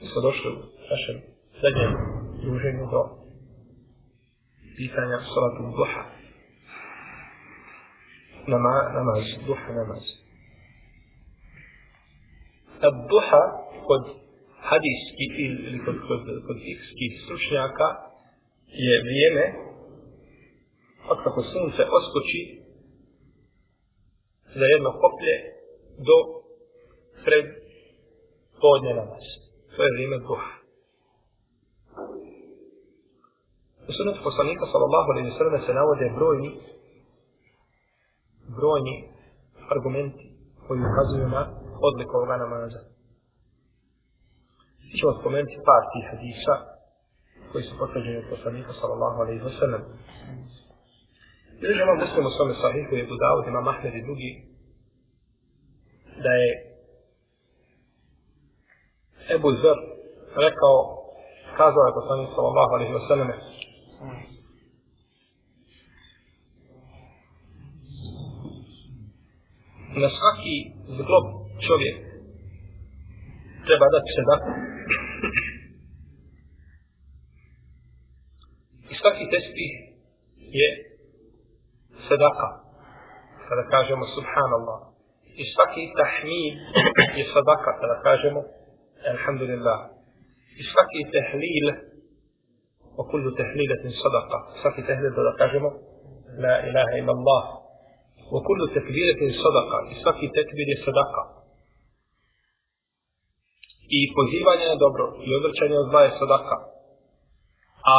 Mi 0.00 0.06
smo 0.10 0.20
došli 0.28 0.48
u 0.52 0.58
našem 0.92 1.16
zadnjem 1.62 1.92
druženju 2.42 2.84
do 2.94 3.02
pitanja 4.76 5.18
salatu 5.34 5.62
duha. 5.78 6.02
Nama, 8.46 8.74
namaz, 8.96 9.24
duha, 9.46 9.72
namaz. 9.80 10.04
Ad-duha 12.88 13.42
kod 13.88 14.02
hadijski 14.68 15.24
ili 15.68 15.78
kod, 15.84 15.96
kod, 16.08 16.20
kod 16.46 16.56
fikskih 16.64 17.12
stručnjaka 17.24 17.88
je 18.86 18.94
vrijeme 19.06 19.44
od 21.10 21.18
kako 21.24 21.40
sunce 21.42 21.82
oskoči 21.98 22.42
za 24.58 24.64
jedno 24.74 24.90
koplje 25.02 25.36
do 26.08 26.16
pred 27.24 27.46
podnje 28.62 28.92
namaz. 29.00 29.24
To 29.76 29.82
je 29.82 29.94
vrijeme 29.94 30.16
duha. 30.18 30.52
U 33.88 33.92
sunetu 33.96 34.20
poslanika 34.28 34.64
sallallahu 34.72 35.08
alaihi 35.10 35.36
sallam 35.38 35.66
se 35.66 35.72
navode 35.80 36.06
brojni 36.18 36.50
brojni 38.56 38.94
argumenti 39.74 40.26
koji 40.66 40.80
ukazuju 40.80 41.28
na 41.28 41.42
odliku 41.88 42.12
ovoga 42.16 42.36
namaza. 42.36 42.80
Mi 44.88 44.94
ćemo 44.98 45.12
spomenuti 45.20 45.64
par 45.68 45.82
tih 45.92 46.04
hadisa 46.10 46.54
koji 47.52 47.64
su 47.64 47.78
potvrđeni 47.78 48.16
od 48.22 48.30
poslanika 48.34 48.72
sallallahu 48.80 49.18
alaihi 49.22 49.42
wa 49.48 49.54
sallam. 49.60 49.82
Bilježi 51.60 51.82
imam 51.82 51.98
muslim 52.04 52.26
u 52.26 52.30
svome 52.36 52.54
sahihu 52.62 52.92
je 52.96 53.10
Budavud, 53.12 53.44
ima 53.46 53.60
Mahmed 53.60 53.94
i 53.94 54.06
drugi, 54.06 54.30
da 56.24 56.32
je 56.42 56.50
Ebu 59.34 59.50
Zer 59.62 59.78
rekao, 60.44 60.76
kazao 61.58 61.84
je 61.86 61.98
poslanik 62.00 62.28
sallallahu 62.36 62.72
alaihi 62.76 62.94
wa 62.98 63.04
sallam, 63.08 63.28
na 70.02 70.08
svaki 70.18 70.56
zglob 70.98 71.24
čovjek 71.66 72.07
treba 73.68 73.86
dati 73.94 74.10
sedaku. 74.16 74.50
I 78.88 78.94
svaki 79.00 79.24
tespih 79.32 79.72
je 80.60 80.68
sadaka. 82.08 82.48
Kada 83.48 83.64
kažemo 83.74 84.04
subhanallah. 84.16 84.78
I 85.36 85.44
svaki 85.52 85.84
tahmid 86.00 86.54
je 87.20 87.24
sadaka. 87.34 87.70
Kada 87.80 87.96
kažemo 88.08 88.40
alhamdulillah. 89.12 89.78
I 90.60 90.62
svaki 90.72 91.00
tehlil 91.12 91.66
wa 92.96 93.04
kullu 93.12 93.28
tehlilatin 93.36 93.92
sadaka. 93.92 94.38
Svaki 94.64 94.80
tehlil 94.88 95.12
da 95.12 95.32
kažemo 95.36 95.70
la 96.40 96.54
ilaha 96.68 96.92
illa 97.00 97.12
Allah. 97.12 97.42
Wa 98.32 98.40
kullu 98.40 98.64
tekbiratin 98.72 99.30
sadaka. 99.44 99.76
I 99.92 99.94
svaki 100.00 100.26
tekbir 100.32 100.66
je 100.72 100.78
sadaka. 100.88 101.37
I 103.96 104.00
pozivanje 104.18 104.66
na 104.72 104.76
dobro 104.84 105.04
i 105.26 105.28
odvrćanje 105.38 105.76
od 105.78 105.86
zla 105.90 106.00
je 106.04 106.16
sadaka. 106.20 106.56
A 107.94 107.98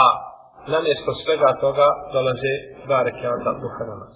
namjesto 0.74 1.12
svega 1.24 1.50
toga 1.64 1.88
dolaze 2.16 2.54
dva 2.86 3.00
rekiata 3.10 3.52
duha 3.64 3.84
namaz. 3.92 4.16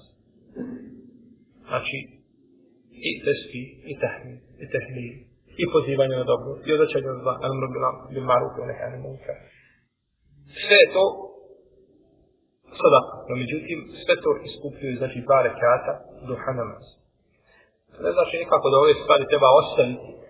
Znači, 1.69 1.97
i 3.09 3.11
tespi, 3.25 3.63
i 3.91 3.93
tehmi, 4.03 4.35
i 4.63 4.65
tehmi, 4.73 5.05
i 5.61 5.63
pozivanje 5.73 6.15
na 6.21 6.25
dobro, 6.31 6.51
i 6.67 6.69
odvrćanje 6.75 7.09
od 7.11 7.19
zla, 7.23 7.33
amru 7.47 7.67
bil 8.13 8.25
marufu, 8.31 8.57
i 8.61 8.69
nekaj. 8.71 9.37
Sve 10.63 10.77
je 10.83 10.89
to 10.95 11.05
sadaka, 12.81 13.15
no 13.29 13.33
međutim, 13.43 13.79
sve 14.03 14.13
to 14.23 14.29
iskupljuju, 14.49 14.99
znači, 15.01 15.17
dva 15.27 15.39
rekiata 15.47 15.93
duha 16.29 16.51
namaz. 16.61 16.85
Ne 18.03 18.11
znači 18.15 18.33
nikako 18.41 18.67
da 18.69 18.77
ove 18.83 18.93
stvari 19.01 19.23
treba 19.31 19.49
ostaviti 19.61 20.22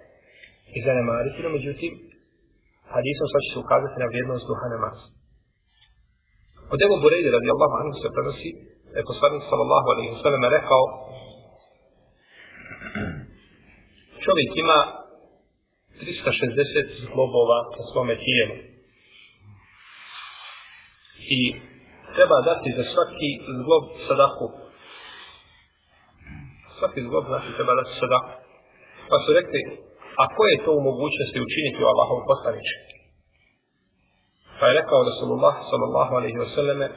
i 0.78 0.80
zanemariti, 0.88 1.44
no 1.44 1.50
međutim, 1.58 1.92
hadisom 2.94 3.28
sad 3.30 3.42
će 3.44 3.50
se 3.52 3.60
ukazati 3.66 3.98
na 4.02 4.08
vrijednost 4.10 4.46
duha 4.50 4.68
namaza. 4.76 5.06
Od 6.74 6.80
Ebu 6.86 6.96
Bureyde 7.04 7.30
radi 7.36 7.48
Allahu 7.54 7.76
anhu 7.82 7.96
se 8.02 8.14
prenosi 8.16 8.50
da 8.92 8.98
je 9.00 9.10
poslanik 9.12 9.44
sallallahu 9.52 9.88
alaihi 9.94 10.12
wa 10.16 10.22
sallam 10.24 10.44
rekao 10.58 10.84
čovjek 14.26 14.50
ima 14.64 14.80
360 16.02 17.06
zglobova 17.06 17.60
na 17.78 17.84
svome 17.92 18.16
tijelu. 18.26 18.56
I 21.38 21.42
treba 22.16 22.38
dati 22.50 22.70
za 22.78 22.84
svaki 22.94 23.30
zglob 23.58 23.84
sadaku. 24.08 24.48
Svaki 26.80 27.00
zglob 27.06 27.26
znači 27.32 27.50
treba 27.58 27.74
dati 27.80 27.94
sadaku. 28.04 28.32
Pa 29.10 29.16
su 29.24 29.30
rekli 29.40 29.62
a 30.22 30.24
ko 30.36 30.42
je 30.52 30.64
to 30.66 30.72
u 30.80 30.86
mogućnosti 30.90 31.46
učiniti 31.48 31.84
u 31.84 31.90
Allahom 31.92 32.22
poslaniče 32.32 32.76
Pa 34.60 34.68
je 34.68 34.78
rekao 34.82 35.08
Rasulullah 35.12 35.56
sallallahu 35.70 36.14
alaihi 36.20 36.40
wa 36.44 36.50
sallame 36.56 36.88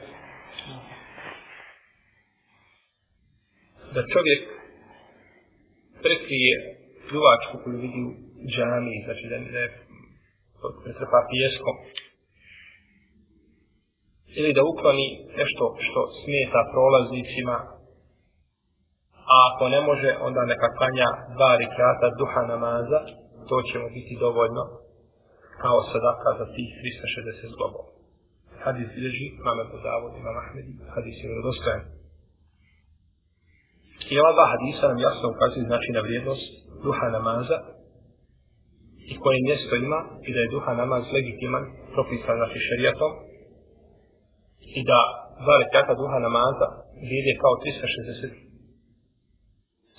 da 3.93 4.01
čovjek 4.13 4.41
prekrije 6.03 6.53
pljuvačku 7.07 7.55
koju 7.63 7.77
vidi 7.85 7.99
u 8.07 8.11
džami, 8.53 8.95
znači 9.05 9.25
da 9.31 9.37
ne 9.39 9.65
pretrpa 10.83 11.19
pijeskom, 11.31 11.75
ili 14.37 14.51
da 14.57 14.61
ukloni 14.71 15.07
nešto 15.39 15.65
što 15.85 15.99
smeta 16.21 16.61
prolaznicima, 16.73 17.76
a 19.33 19.35
ako 19.49 19.63
ne 19.75 19.79
može, 19.89 20.09
onda 20.27 20.41
neka 20.53 20.67
klanja 20.77 21.07
dva 21.35 21.51
rikata 21.61 22.07
duha 22.19 22.41
namaza, 22.51 22.99
to 23.49 23.57
će 23.67 23.75
mu 23.81 23.87
biti 23.97 24.13
dovoljno 24.25 24.63
kao 25.63 25.77
sadaka 25.91 26.29
za 26.39 26.45
tih 26.55 26.69
360 26.79 27.53
zglobova. 27.55 27.89
Hadis 28.63 28.87
bilježi, 28.95 29.27
imam 29.41 29.57
Ebu 29.65 29.77
Davod, 29.87 30.13
imam 30.21 30.35
Ahmedi, 30.43 30.73
hadis 30.95 31.15
je 31.19 31.29
vjerodostojan. 31.29 31.83
I 34.11 34.13
ova 34.21 34.31
dva 34.37 34.45
hadisa 34.53 34.83
nam 34.87 34.99
jasno 35.07 35.25
ukazuju 35.29 35.65
znači 35.71 35.89
na 35.95 36.01
vrijednost 36.05 36.47
duha 36.85 37.07
namaza 37.17 37.57
i 39.11 39.13
koje 39.21 39.45
mjesto 39.47 39.73
ima 39.75 39.99
i 40.27 40.29
da 40.33 40.39
je 40.41 40.53
duha 40.55 40.71
namaz 40.81 41.03
legitiman, 41.15 41.63
propisan 41.93 42.35
znači 42.39 42.57
šarijatom 42.67 43.11
i 44.79 44.81
da 44.89 44.99
dva 45.43 45.55
rekata 45.63 45.93
duha 46.01 46.17
namaza 46.27 46.67
vrijede 47.05 47.33
kao 47.41 47.53
360 47.61 48.47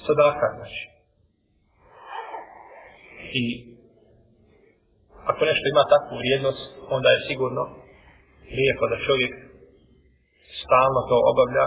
sadaka 0.07 0.47
znači. 0.57 0.83
I 3.43 3.45
ako 5.31 5.41
nešto 5.51 5.65
ima 5.69 5.85
takvu 5.95 6.15
vrijednost, 6.21 6.63
onda 6.97 7.09
je 7.11 7.27
sigurno 7.29 7.63
lijepo 8.57 8.85
da 8.93 9.05
čovjek 9.07 9.33
stalno 10.61 11.01
to 11.11 11.17
obavlja 11.31 11.67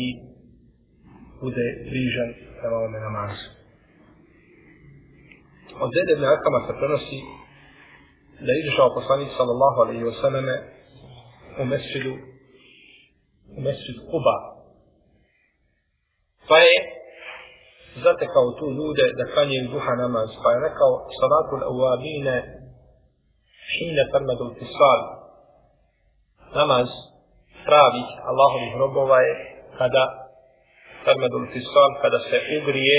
i 0.00 0.02
bude 1.42 1.66
bližan 1.90 2.30
prema 2.58 2.76
ovome 2.76 2.98
namazu. 3.08 3.46
Od 5.82 5.90
Zede 5.94 6.12
ibn 6.12 6.24
se 6.66 6.72
prenosi 6.80 7.18
da 8.44 8.50
je 8.52 8.60
izišao 8.62 8.96
poslanik 8.98 9.30
sallallahu 9.38 9.78
alaihi 9.84 10.04
wa 10.10 10.16
sallame 10.20 10.56
u 11.60 11.64
mesčidu 11.64 12.14
u 13.56 13.60
mesčid 13.60 13.96
Kuba. 14.10 14.36
Pa 16.48 16.56
je 16.58 16.74
zatekao 18.04 18.46
tu 18.58 18.66
ljude 18.78 19.06
da 19.18 19.24
klanjaju 19.32 19.70
duha 19.72 19.94
namaz. 20.04 20.28
Pa 20.42 20.48
je 20.52 20.58
rekao 20.68 20.92
salatul 21.20 21.62
awabine 21.70 22.36
hine 23.72 24.04
tarmadu 24.12 24.46
tisal 24.58 25.00
namaz 26.54 26.88
pravih 27.66 28.08
Allahovih 28.30 28.72
robova 28.82 29.18
je 29.26 29.34
kada 29.78 30.04
tarmadu 31.04 31.38
tisal 31.52 31.90
kada 32.02 32.18
se 32.28 32.38
ugrije 32.58 32.98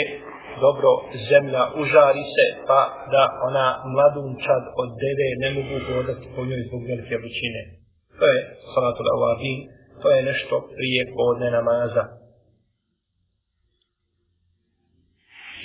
dobro 0.63 0.91
zemlja 1.29 1.63
užari 1.81 2.23
se 2.35 2.45
pa 2.67 2.81
da 3.13 3.23
ona 3.47 3.67
mladunčad 3.93 4.63
od 4.81 4.89
deve 5.03 5.27
ne 5.43 5.49
mogu 5.57 5.77
hodati 5.87 6.25
po 6.35 6.41
njoj 6.47 6.61
zbog 6.67 6.81
velike 6.89 7.15
vrućine 7.21 7.61
to 8.19 8.25
je 8.33 8.39
salatul 8.73 9.09
awabin 9.15 9.59
to 10.01 10.07
je 10.15 10.27
nešto 10.29 10.55
prije 10.75 11.01
podne 11.15 11.47
namaza 11.57 12.03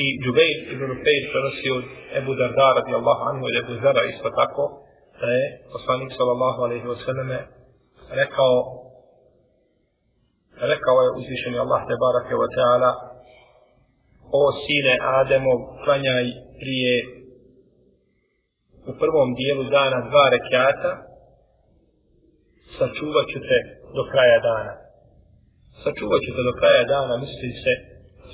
i 0.05 0.07
Džubeir 0.23 0.59
ibn 0.75 0.90
Fejl 1.05 1.25
prenosi 1.33 1.69
od 1.78 1.85
Ebu 2.19 2.33
Darda 2.40 2.69
radijallahu 2.81 3.23
anhu 3.31 3.43
ili 3.49 3.59
Ebu 3.62 3.75
Zara 3.83 4.02
isto 4.12 4.28
tako 4.40 4.64
da 5.21 5.28
je 5.38 5.47
poslanik 5.75 6.11
sallallahu 6.19 6.59
alaihi 6.67 6.87
wa 6.93 6.99
sallam 7.07 7.31
rekao 8.21 8.55
rekao 10.73 10.97
je 11.05 11.17
uzvišeni 11.21 11.59
Allah 11.64 11.81
te 11.88 11.95
barake 12.05 12.35
wa 12.43 12.49
ta'ala 12.57 12.90
o 14.40 14.43
sine 14.62 14.95
Ademov 15.19 15.61
klanjaj 15.85 16.26
prije 16.61 16.95
u 18.90 18.93
prvom 19.02 19.28
dijelu 19.40 19.64
dana 19.76 19.99
dva 20.09 20.25
rekiata 20.37 20.93
sačuvat 22.78 23.26
ću 23.33 23.38
te 23.49 23.59
do 23.97 24.02
kraja 24.11 24.38
dana. 24.49 24.75
Sačuvat 25.83 26.21
ću 26.25 26.31
te 26.37 26.43
do 26.49 26.55
kraja 26.61 26.85
dana 26.95 27.14
misli 27.23 27.50
se 27.64 27.75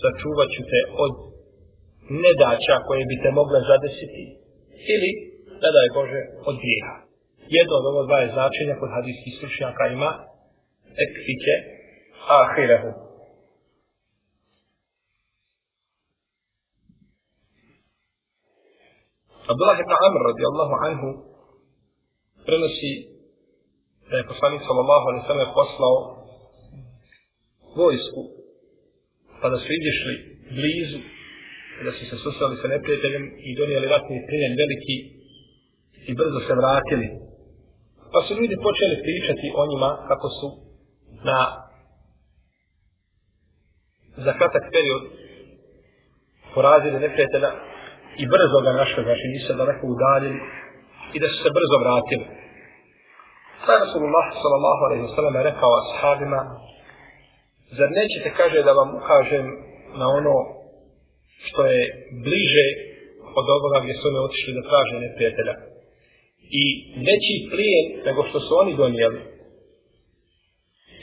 sačuvat 0.03 0.49
ću 0.55 0.63
te 0.71 0.81
od 1.05 1.13
nedaća 2.23 2.77
koje 2.87 3.03
bi 3.11 3.23
te 3.23 3.31
mogle 3.39 3.59
zadesiti 3.71 4.25
ili 4.95 5.11
ne 5.63 5.69
daj 5.77 5.89
Bože, 5.97 6.23
od 6.49 6.57
grijeha. 6.63 6.97
Jedno 7.57 7.75
od 7.81 7.87
ovo 7.91 8.01
dva 8.07 8.19
je 8.21 8.33
značenja 8.37 8.75
kod 8.81 8.91
hadijskih 8.97 9.33
slučnjaka 9.39 9.85
ima 9.87 10.11
ekfike 11.05 11.55
ahirehu. 12.41 12.91
Abdullah 19.53 19.79
ibn 19.81 19.93
Amr 20.07 20.21
radijallahu 20.31 20.75
anhu 20.89 21.09
prenosi 22.47 22.93
da 24.11 24.15
je 24.17 24.31
poslanik 24.33 24.63
sallallahu 24.69 25.05
alaihi 25.09 25.27
sallam 25.31 25.51
poslao 25.61 25.97
vojsku 27.81 28.23
pa 29.41 29.47
da 29.53 29.59
su 29.59 29.69
izišli 29.79 30.15
blizu 30.57 31.01
da 31.85 31.91
su 31.97 32.03
se 32.11 32.17
susreli 32.25 32.57
sa 32.63 32.69
neprijateljem 32.75 33.25
i 33.49 33.51
donijeli 33.59 33.93
ratni 33.95 34.27
plijen 34.29 34.55
veliki 34.63 34.97
i 36.11 36.13
brzo 36.21 36.39
se 36.47 36.55
vratili. 36.61 37.07
Pa 38.13 38.19
su 38.25 38.31
ljudi 38.39 38.57
počeli 38.67 39.03
pričati 39.07 39.47
o 39.61 39.63
njima 39.71 39.91
kako 40.11 40.29
su 40.39 40.47
na 41.29 41.41
za 44.25 44.33
kratak 44.39 44.65
period 44.75 45.03
porazili 46.55 47.05
neprijatelja 47.07 47.51
i 48.23 48.25
brzo 48.35 48.59
ga 48.65 48.73
našli, 48.81 49.05
znači 49.05 49.25
nisu 49.33 49.47
se 49.47 49.61
daleko 49.63 49.85
udaljili 49.95 50.41
i 51.15 51.19
da 51.23 51.29
su 51.33 51.37
se 51.45 51.51
brzo 51.59 51.77
vratili. 51.85 52.27
Sada 53.67 53.85
Rasulullah 53.87 54.27
sallallahu 54.43 54.81
alaihi 54.87 55.05
wa 55.07 55.15
sallam 55.17 55.35
je 55.39 55.49
rekao 55.51 55.71
ashabima, 55.83 56.41
zar 57.79 57.89
nećete 57.99 58.29
kaže 58.41 58.59
da 58.67 58.73
vam 58.81 58.91
ukažem 59.01 59.47
na 60.01 60.07
ono 60.19 60.35
što 61.49 61.61
je 61.75 61.83
bliže 62.25 62.67
od 63.41 63.47
ovoga 63.57 63.79
gdje 63.83 63.95
su 63.95 64.05
oni 64.11 64.19
otišli 64.27 64.57
da 64.57 64.69
traže 64.69 64.97
neprijatelja. 65.07 65.55
I 66.63 66.65
veći 67.07 67.35
plijen 67.51 67.87
nego 68.07 68.21
što 68.29 68.39
su 68.41 68.53
oni 68.63 68.73
donijeli. 68.83 69.21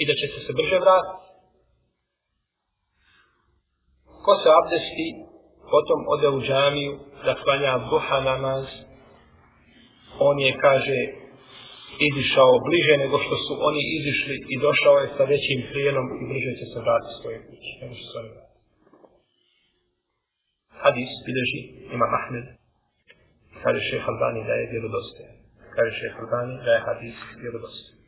I 0.01 0.03
da 0.09 0.13
će 0.19 0.25
se 0.33 0.39
se 0.45 0.51
brže 0.57 0.77
vratiti. 0.85 1.21
Ko 4.25 4.31
se 4.41 4.49
abdesti, 4.59 5.07
potom 5.73 5.99
ode 6.13 6.27
u 6.37 6.39
džamiju 6.47 6.93
da 7.25 7.41
klanja 7.43 7.73
duha 7.89 8.19
namaz, 8.29 8.65
on 10.29 10.39
je, 10.39 10.51
kaže, 10.65 10.99
izišao 12.09 12.53
bliže 12.67 12.95
nego 13.03 13.15
što 13.25 13.35
su 13.45 13.53
oni 13.69 13.81
izišli 13.97 14.35
i 14.53 14.55
došao 14.65 14.95
je 15.01 15.13
sa 15.17 15.23
većim 15.33 15.59
prijenom 15.71 16.05
i 16.21 16.23
bliže 16.29 16.51
će 16.59 16.65
se 16.71 16.77
vratiti 16.85 17.19
svoje 17.21 17.37
kuće. 17.47 17.71
Nego 17.81 17.93
što 17.95 18.05
su 18.11 18.17
oni 18.21 18.29
vratiti. 18.35 18.50
Hadis 20.83 21.11
bileži 21.25 21.61
ima 21.95 22.07
Ahmed. 22.19 22.45
Kaže 23.63 23.79
šeha 23.89 24.07
Albani 24.11 24.41
da 24.49 24.53
je 24.59 24.69
vjerodostojan. 24.73 25.35
Kaže 25.75 25.91
šeha 26.01 26.17
Albani 26.23 26.55
da 26.65 26.71
je 26.75 26.81
hadis 26.87 27.17
vjerodostojan. 27.43 27.99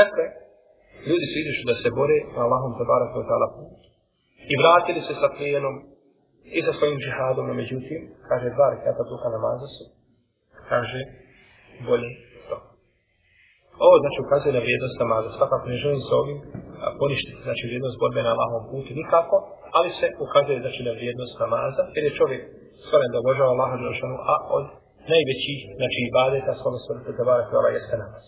Dakle, 0.00 0.24
ljudi 1.08 1.26
su 1.30 1.36
izišli 1.42 1.64
da 1.70 1.76
se 1.82 1.88
bore 1.98 2.16
na 2.34 2.40
Allahom 2.46 2.72
tabarak 2.80 3.10
wa 3.18 3.24
ta'ala 3.28 3.48
put. 3.54 3.80
I 4.52 4.54
vratili 4.62 5.00
se 5.06 5.14
sa 5.22 5.28
plijenom 5.36 5.74
i 6.56 6.58
sa 6.66 6.72
svojim 6.78 6.98
džihadom, 7.04 7.44
no 7.48 7.54
međutim, 7.62 8.00
kaže 8.28 8.54
dva 8.56 8.66
rekata 8.74 9.02
duha 9.10 9.28
namaza 9.36 9.68
su, 9.76 9.84
kaže, 10.70 11.00
bolje. 11.88 12.10
Ovo 13.86 13.94
znači 14.02 14.18
ukazuje 14.24 14.52
na 14.56 14.62
vrijednost 14.64 14.96
namaza. 15.02 15.28
Svakako 15.38 15.64
ne 15.72 15.76
želim 15.84 16.00
se 16.06 16.12
ovim 16.22 16.38
poništiti, 17.00 17.40
znači 17.46 17.62
vrijednost 17.68 17.96
borbe 18.02 18.20
na 18.22 18.32
Allahovom 18.34 18.64
putu 18.70 18.90
nikako, 19.00 19.36
ali 19.76 19.88
se 19.98 20.06
ukazuje 20.26 20.58
znači 20.64 20.80
na 20.88 20.92
vrijednost 20.98 21.34
namaza, 21.44 21.82
jer 21.94 22.02
je 22.06 22.18
čovjek 22.20 22.42
stvoren 22.84 23.10
da 23.12 23.20
obožava 23.22 23.50
Allaha 23.54 23.76
Đelšanu, 23.80 24.16
a 24.32 24.34
od 24.58 24.64
najvećih, 25.12 25.60
znači 25.78 25.98
ibadeta, 26.08 26.58
svojom 26.60 26.78
stvorite 26.82 27.10
da 27.18 27.28
vara 27.30 27.44
hvala 27.50 27.68
jeste 27.76 27.96
namaz. 28.04 28.26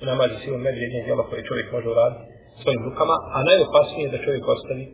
I 0.00 0.04
namaz 0.10 0.28
je 0.32 0.38
sigurno 0.42 0.66
najvrijednije 0.66 1.02
djelo 1.06 1.22
koje 1.28 1.48
čovjek 1.50 1.68
može 1.76 1.88
uraditi 1.94 2.24
svojim 2.62 2.82
rukama, 2.88 3.16
a 3.36 3.38
najopasnije 3.48 4.04
je 4.04 4.12
da 4.14 4.24
čovjek 4.26 4.44
ostavi 4.54 4.84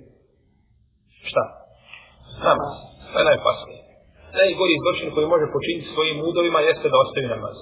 šta? 1.30 1.45
Namaz. 2.49 2.75
To 3.11 3.16
je 3.21 3.28
najopasnije. 3.30 3.80
Najgori 4.40 4.83
zločin 4.83 5.09
koji 5.14 5.26
može 5.35 5.47
počiniti 5.57 5.92
svojim 5.95 6.18
udovima 6.30 6.61
jeste 6.68 6.87
da 6.92 7.02
ostavi 7.04 7.26
namaz. 7.37 7.57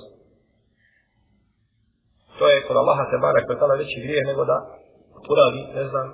To 2.38 2.44
je 2.52 2.64
kod 2.66 2.76
Allaha 2.76 3.04
te 3.10 3.16
barak 3.26 3.44
vetala 3.52 3.74
veći 3.80 4.04
grijeh 4.04 4.24
nego 4.30 4.42
da 4.50 4.56
uradi, 5.32 5.62
ne 5.78 5.84
znam, 5.90 6.06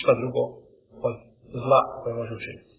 šta 0.00 0.12
drugo 0.20 0.42
od 1.06 1.14
zla 1.64 1.80
koje 2.02 2.14
može 2.20 2.34
učiniti. 2.34 2.74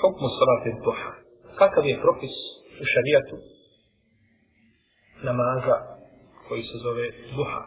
Hukmu 0.00 0.28
salati 0.38 0.70
duha. 0.84 1.10
Kakav 1.60 1.84
je 1.86 2.02
propis 2.04 2.34
u 2.82 2.84
šarijatu 2.92 3.36
namaza 5.28 5.76
koji 6.48 6.62
se 6.62 6.76
zove 6.86 7.06
duha? 7.36 7.62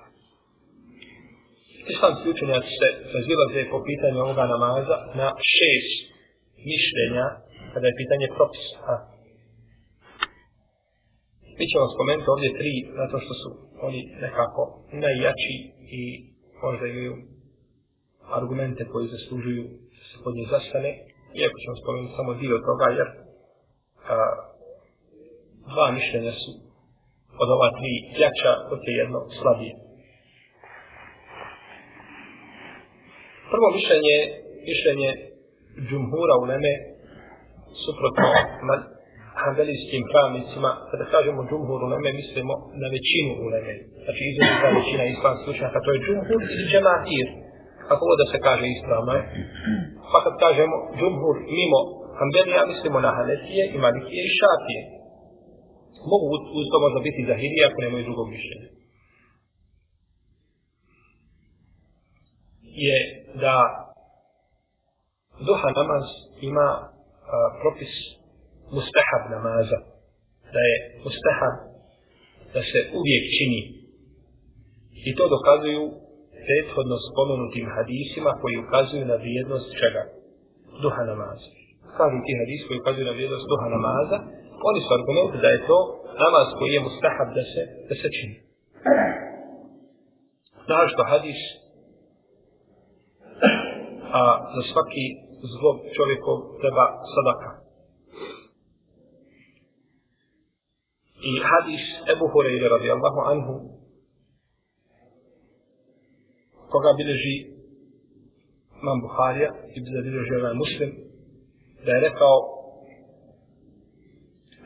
Islamski 1.93 2.29
učenjaci 2.29 2.71
se 2.79 2.87
razilaze 3.15 3.61
po 3.71 3.79
pitanju 3.87 4.17
ovoga 4.25 4.45
namaza 4.53 4.97
na 5.19 5.27
šest 5.53 5.97
mišljenja 6.71 7.25
kada 7.73 7.85
je 7.87 7.99
pitanje 8.01 8.27
propisa. 8.37 9.12
Mi 11.57 11.65
ćemo 11.71 11.93
spomenuti 11.95 12.33
ovdje 12.33 12.57
tri, 12.59 12.73
zato 12.99 13.15
što 13.23 13.33
su 13.41 13.49
oni 13.87 14.01
nekako 14.25 14.61
najjači 15.03 15.55
i 15.99 16.01
možda 16.65 16.85
imaju 16.87 17.13
argumente 18.37 18.81
koji 18.91 19.13
zaslužuju 19.15 19.63
da 19.97 20.03
se 20.09 20.15
pod 20.23 20.33
njih 20.35 20.47
zastane. 20.55 20.91
Iako 21.39 21.57
ćemo 21.63 21.75
spomenuti 21.81 22.17
samo 22.19 22.31
dio 22.41 22.65
toga, 22.69 22.87
jer 22.99 23.07
a, 24.13 24.15
dva 25.71 25.87
mišljenja 25.97 26.33
su 26.41 26.51
od 27.41 27.49
ova 27.55 27.69
tri 27.77 27.93
jača, 28.21 28.51
od 28.73 28.79
je 28.87 28.93
jedno 29.01 29.19
slabije. 29.39 29.73
Prvo 33.53 33.67
mišljenje, 33.77 34.17
mišljenje 34.69 35.09
džumhura 35.87 36.35
u 36.41 36.45
Leme, 36.49 36.73
suprotno 37.83 38.25
hanbelijskim 39.45 40.03
pravnicima, 40.11 40.69
kada 40.89 41.05
kažemo 41.15 41.39
džumhur 41.49 41.79
uleme, 41.87 42.09
mislimo 42.21 42.53
na 42.81 42.87
većinu 42.95 43.31
uleme. 43.45 43.73
Znači, 44.03 44.21
izrazita 44.31 44.67
većina 44.79 45.03
islam 45.05 45.35
slučnjaka, 45.43 45.77
to 45.83 45.89
je 45.93 46.03
džumhur 46.05 46.41
i 46.61 46.63
džematir. 46.71 47.27
Kako 47.87 48.03
god 48.09 48.17
da 48.21 48.27
se 48.31 48.37
kaže 48.47 48.65
ispravno 48.67 49.11
je. 49.17 49.23
Pa 50.11 50.17
kad 50.25 50.33
kažemo 50.45 50.75
džumhur 50.97 51.35
mimo 51.59 51.79
hanbelija, 52.19 52.71
mislimo 52.73 52.97
na 53.05 53.11
hanefije 53.17 53.63
i 53.75 53.77
malikije 53.85 54.21
i 54.25 54.35
šafije. 54.39 54.81
Mogu 56.11 56.25
uz 56.59 56.65
to 56.71 56.77
možda 56.85 56.99
biti 57.07 57.27
zahirije 57.31 57.63
ako 57.65 57.77
nemaju 57.81 58.03
drugog 58.07 58.27
mišljenja. 58.35 58.69
Je 62.85 62.97
da 63.43 63.55
duha 65.47 65.69
namaz 65.79 66.05
ima 66.49 66.67
a, 66.79 66.89
propis 67.61 67.93
mustahab 68.77 69.23
namaza, 69.35 69.79
da 70.53 70.61
je 70.69 70.75
mustahab 71.05 71.55
da 72.53 72.61
se 72.69 72.79
uvijek 72.99 73.23
čini. 73.37 73.61
I 75.07 75.09
to 75.17 75.23
dokazuju 75.35 75.83
prethodno 76.45 76.97
spomenutim 77.07 77.65
hadisima 77.77 78.31
koji 78.41 78.55
ukazuju 78.63 79.03
na 79.11 79.15
vrijednost 79.23 79.69
čega? 79.81 80.03
Duha 80.83 81.01
namaza. 81.11 81.49
Kažu 81.97 82.17
ti 82.25 82.31
hadis 82.41 82.61
koji 82.67 82.77
ukazuju 82.79 83.05
na 83.09 83.15
vrijednost 83.17 83.45
duha 83.51 83.67
namaza, 83.75 84.17
oni 84.69 84.79
su 84.85 84.89
argumenti 84.97 85.37
da 85.43 85.49
je 85.51 85.65
to 85.69 85.79
namaz 86.23 86.47
koji 86.57 86.71
je 86.75 86.85
mustahab 86.87 87.29
da 87.37 87.43
se, 87.51 87.61
da 87.89 87.93
se 88.01 88.07
čini. 88.17 88.35
Znaš 90.67 90.87
što 90.93 91.03
hadis 91.13 91.41
a 94.21 94.23
za 94.55 94.61
svaki 94.71 95.05
zlog 95.53 95.77
čovjekov 95.97 96.37
treba 96.61 96.85
sadaka. 97.15 97.62
I 101.31 101.33
hadis 101.49 101.83
Ebu 102.13 102.25
Hureyre 102.33 102.67
radijallahu 102.75 103.19
anhu 103.31 103.53
koga 106.71 106.91
bileži 106.97 107.37
Imam 108.81 108.97
Buharija 109.01 109.49
i 109.75 109.77
bi 109.83 109.89
zabilježi 109.97 110.33
ovaj 110.41 110.55
muslim 110.63 110.89
da 111.85 111.89
je 111.91 112.03
rekao 112.07 112.35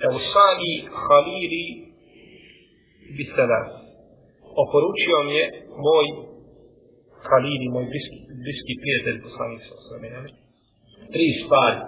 Eusani 0.07 0.73
Halili 1.03 1.65
bisalam 3.17 3.67
oporučio 4.63 5.17
mi 5.27 5.33
je 5.39 5.45
moj 5.87 6.07
Halili, 7.29 7.67
moj 7.75 7.85
bliski, 7.91 8.17
bliski 8.43 8.73
prijatelj 8.81 9.17
poslanik 9.25 9.61
sa 9.67 9.73
osvrame, 9.79 10.09
tri 11.13 11.27
stvari. 11.41 11.81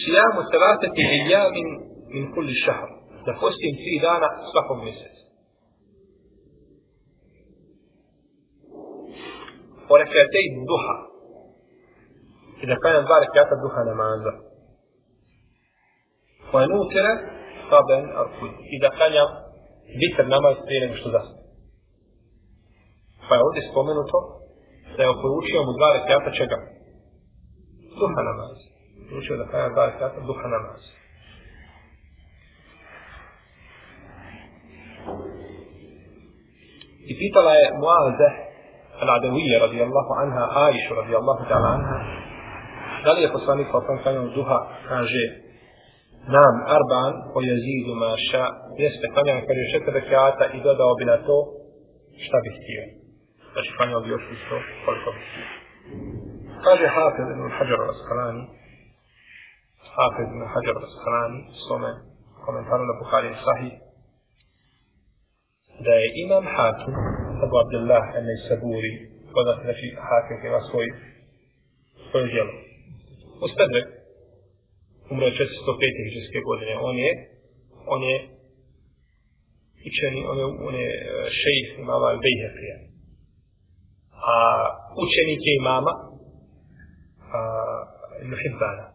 Sijamu 0.00 0.40
salatati 0.52 1.02
iljamin 1.18 1.68
min 2.14 2.24
kulli 2.34 2.54
šahr. 2.64 2.88
Da 3.26 3.32
postim 3.40 3.74
tri 3.82 3.94
dana 4.06 4.28
svakog 4.50 4.78
mjeseca. 4.84 5.22
O 9.92 9.94
rekatej 10.02 10.46
duha. 10.70 10.96
I 12.62 12.64
da 12.70 12.74
klanjam 12.80 13.04
dva 13.08 13.18
rekata 13.24 13.54
duha 13.64 13.80
namaza. 13.90 14.32
Ko 16.48 16.54
je 16.60 16.66
nutira, 16.72 17.12
saben 17.68 18.04
arkud. 18.22 18.52
I 18.74 18.76
da 18.82 18.88
klanjam 18.96 19.30
vitr 20.00 20.24
namaz 20.34 20.56
prije 20.66 20.80
nego 20.82 20.94
što 21.00 21.08
zasne. 21.16 21.40
Pa 23.26 23.32
je 23.34 23.44
ovdje 23.46 23.62
spomenuto 23.70 24.18
da 24.94 25.00
je 25.02 25.12
oporučio 25.14 25.60
mu 25.66 25.72
dva 25.78 25.88
rekata 25.98 26.30
čega? 26.38 26.58
Duha 28.00 28.20
namaza. 28.30 28.66
Učio 29.18 29.36
da 29.40 29.48
klanjam 29.50 29.72
dva 29.74 29.84
rekata 29.90 30.18
duha 30.28 30.46
namaza. 37.06 37.12
I 37.12 37.14
pitala 37.18 37.52
je 37.54 37.66
Muaze 37.82 38.28
al-Adawiyya 39.02 39.58
radijallahu 39.66 40.12
anha, 40.22 40.44
Aisha 40.66 40.94
radijallahu 40.94 41.42
ta'ala 41.48 41.68
anha, 41.76 41.98
Da 43.04 43.12
li 43.12 43.22
je 43.22 43.32
poslanik 43.32 43.66
sa 43.70 43.78
osam 43.78 43.98
klanjao 44.02 44.28
duha, 44.36 44.58
kaže, 44.88 45.24
nam 46.36 46.54
arban 46.76 47.12
o 47.36 47.38
jezidu 47.50 47.92
maša, 48.02 48.44
jeste 48.82 49.06
klanjao, 49.14 49.46
kaže, 49.48 49.62
četiri 49.72 49.92
rekiata 50.00 50.44
i 50.56 50.58
dodao 50.66 50.92
bi 50.98 51.04
na 51.04 51.16
to 51.26 51.38
šta 52.24 52.36
bi 52.44 52.50
htio. 52.56 52.82
Znači, 53.52 53.70
klanjao 53.76 54.00
bi 54.00 54.08
još 54.14 54.24
isto 54.36 54.56
koliko 54.84 55.08
bi 55.14 55.20
htio. 55.28 55.46
Kaže 56.66 56.86
Hafiz 56.96 57.26
ibn 57.34 57.44
Hajar 57.56 57.78
al-Asqalani, 57.84 58.42
Hafiz 59.94 60.26
ibn 60.34 60.42
Hajar 60.52 60.74
al-Asqalani, 60.80 61.40
svome 61.64 61.90
komentaru 62.44 62.84
na 62.90 62.94
Bukhari 63.02 63.30
Sahih, 63.46 63.74
da 65.84 65.92
je 66.00 66.06
imam 66.24 66.44
Hakim, 66.56 66.94
Abu 67.44 67.54
Abdullah 67.64 68.04
ibn 68.18 68.30
Saburi, 68.46 68.92
poznat 69.32 69.58
znači 69.64 69.86
Hakim 70.08 70.36
ima 70.48 70.60
svoj, 70.68 70.86
svoje 72.08 72.26
djelo. 72.32 72.54
Mustadrek, 73.40 73.86
umro 75.10 75.26
je 75.26 75.32
405. 75.32 76.04
hiđarske 76.06 76.40
godine, 76.48 76.72
on 76.88 76.96
je, 77.04 77.12
on 77.94 78.00
je 78.10 78.16
učeni, 79.88 80.20
on 80.30 80.36
je, 80.40 80.44
on 80.68 80.74
je 80.82 80.90
e, 80.94 81.00
šejih 81.40 81.68
imama 81.78 82.06
Al-Bejhefija. 82.12 82.76
A 84.32 84.36
učenik 85.04 85.40
je 85.48 85.54
imama 85.62 85.92
a, 87.36 87.40
Ibn 88.22 88.34
Hibbana. 88.42 88.86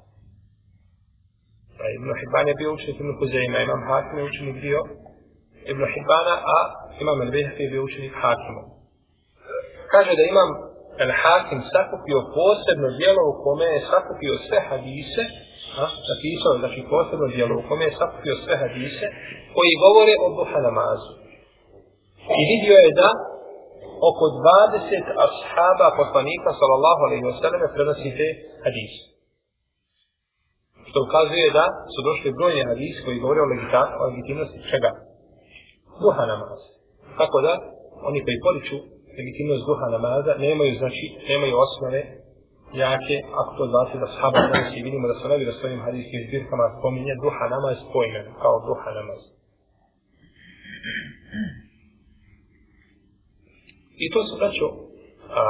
A 1.82 1.84
Ibn 1.98 2.10
Hibban 2.20 2.48
je 2.48 2.56
bio 2.62 2.74
učenik 2.74 3.00
Ibn 3.00 3.12
Huzeyma, 3.20 3.58
imam 3.60 3.82
Hakim 3.90 4.18
je 4.20 4.30
učenik 4.32 4.58
bio 4.68 4.80
Ibn 5.72 5.82
Hibbana, 5.94 6.36
a 6.56 6.58
imam 7.04 7.18
Al-Bejhefija 7.26 7.66
je 7.66 7.74
bio 7.74 7.84
učenik 7.84 8.14
Hakimom. 8.22 8.68
Kaže 9.94 10.12
da 10.20 10.24
imam 10.34 10.50
Al-Hakim 11.06 11.60
sakupio 11.74 12.20
posebno 12.38 12.88
dijelo 12.98 13.22
u 13.32 13.34
kome 13.44 13.66
je 13.74 13.88
sakupio 13.92 14.34
sve 14.48 14.60
hadise 14.70 15.24
a, 15.82 15.86
napisao, 16.10 16.54
znači 16.62 16.80
posebno 16.94 17.28
dijelo 17.36 17.54
u 17.58 17.66
kome 17.70 17.84
je 17.88 17.98
sakupio 18.02 18.36
sve 18.44 18.56
hadise 18.64 19.06
koji 19.56 19.82
govore 19.86 20.14
o 20.26 20.28
duha 20.38 20.60
namazu. 20.68 21.12
I 22.40 22.42
vidio 22.52 22.78
je 22.86 22.92
da 23.02 23.10
oko 24.10 24.26
20 24.28 25.26
ashaba 25.28 25.88
poslanika 26.02 26.50
sallallahu 26.60 27.02
alaihi 27.08 27.26
wa 27.30 27.36
sallam 27.42 27.62
prenosi 27.76 28.10
te 28.20 28.28
hadise. 28.66 29.02
Što 30.88 30.98
ukazuje 31.08 31.48
da 31.60 31.66
su 31.94 32.00
došli 32.08 32.36
brojne 32.38 32.62
hadise 32.72 33.00
koji 33.06 33.24
govore 33.24 33.40
o, 33.42 33.48
o 34.02 34.04
legitimnosti 34.10 34.60
čega? 34.72 34.92
Duha 36.04 36.24
namaza. 36.32 36.68
Tako 37.20 37.38
da, 37.46 37.54
oni 38.10 38.20
koji 38.26 38.44
poliču 38.48 38.78
legitimnost 39.18 39.64
duha 39.70 39.88
namaza, 39.96 40.32
nemaju, 40.46 40.74
znači, 40.82 41.06
nemaju 41.30 41.54
osnove 41.66 42.02
jake, 42.82 43.18
ako 43.40 43.52
to 43.58 43.64
znači 43.74 43.96
da 44.02 44.08
sahaba 44.14 44.40
danas 44.48 44.72
i 44.78 44.86
vidimo 44.88 45.06
da 45.12 45.16
se 45.20 45.26
nevi 45.32 45.46
da 45.50 45.54
svojim 45.60 45.80
hadijskim 45.86 46.22
zbirkama 46.28 46.66
spominje 46.78 47.14
duha 47.24 47.46
namaz 47.56 47.78
pojmen, 47.94 48.26
kao 48.42 48.56
duha 48.70 48.90
namaz. 49.00 49.22
I 54.04 54.06
to 54.14 54.20
su 54.28 54.34
braćo, 54.40 54.68
a, 55.40 55.42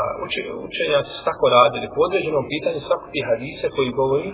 učenjaci 0.67 1.11
su 1.17 1.21
tako 1.29 1.45
radili 1.57 1.87
po 1.93 1.99
određenom 2.07 2.45
pitanju 2.53 2.79
sakupi 2.89 3.21
hadise 3.29 3.67
koji 3.75 3.97
govori, 4.01 4.29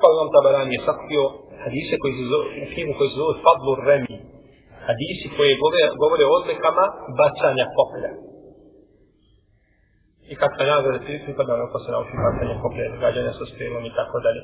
pa 0.00 0.06
vam 0.18 0.28
tabaran 0.34 0.68
je 0.74 0.84
sakupio 0.86 1.24
hadise 1.64 1.94
koji 2.02 2.12
se 2.18 2.24
zove, 2.32 2.46
u 2.62 2.66
knjigu 2.72 2.92
koji 2.98 3.08
se 3.10 3.18
zove 3.22 3.34
Fadlur 3.44 3.78
Remi. 3.88 4.16
Hadisi 4.88 5.26
koji 5.36 5.60
govore, 5.62 5.82
govore 6.02 6.24
o 6.26 6.34
odlikama 6.40 6.84
bacanja 7.20 7.66
koplja 7.76 8.12
i 10.32 10.34
kakva 10.40 10.64
nagrada 10.72 10.98
ti 11.06 11.22
pripada 11.24 11.52
ako 11.66 11.78
se 11.82 11.88
nauči 11.94 12.14
bacanje 12.26 12.54
koplja, 12.62 12.86
gađanja 13.02 13.32
sa 13.38 13.44
strelom 13.52 13.82
i 13.86 13.96
tako 13.98 14.16
dalje. 14.26 14.40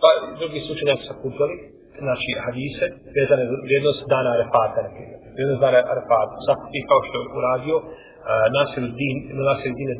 Pa 0.00 0.08
drugi 0.40 0.58
slučaj 0.66 0.86
su 0.96 1.04
sa 1.04 1.08
sakupili, 1.08 1.54
znači 2.06 2.28
hadise, 2.44 2.86
vezane 3.16 3.44
vrijednost 3.66 4.00
dana 4.12 4.28
Arefata, 4.36 4.78
na 4.86 4.90
primjer. 4.94 5.18
Vrijednost 5.34 5.62
dana 5.64 5.78
Arefata, 5.92 6.52
ti 6.72 6.80
kao 6.90 7.00
što 7.06 7.16
je 7.18 7.32
uradio, 7.38 7.76
uh, 7.80 7.86
Nasir 8.56 8.84
Din, 9.00 9.16
Nasir 9.48 9.72
Din 9.78 9.90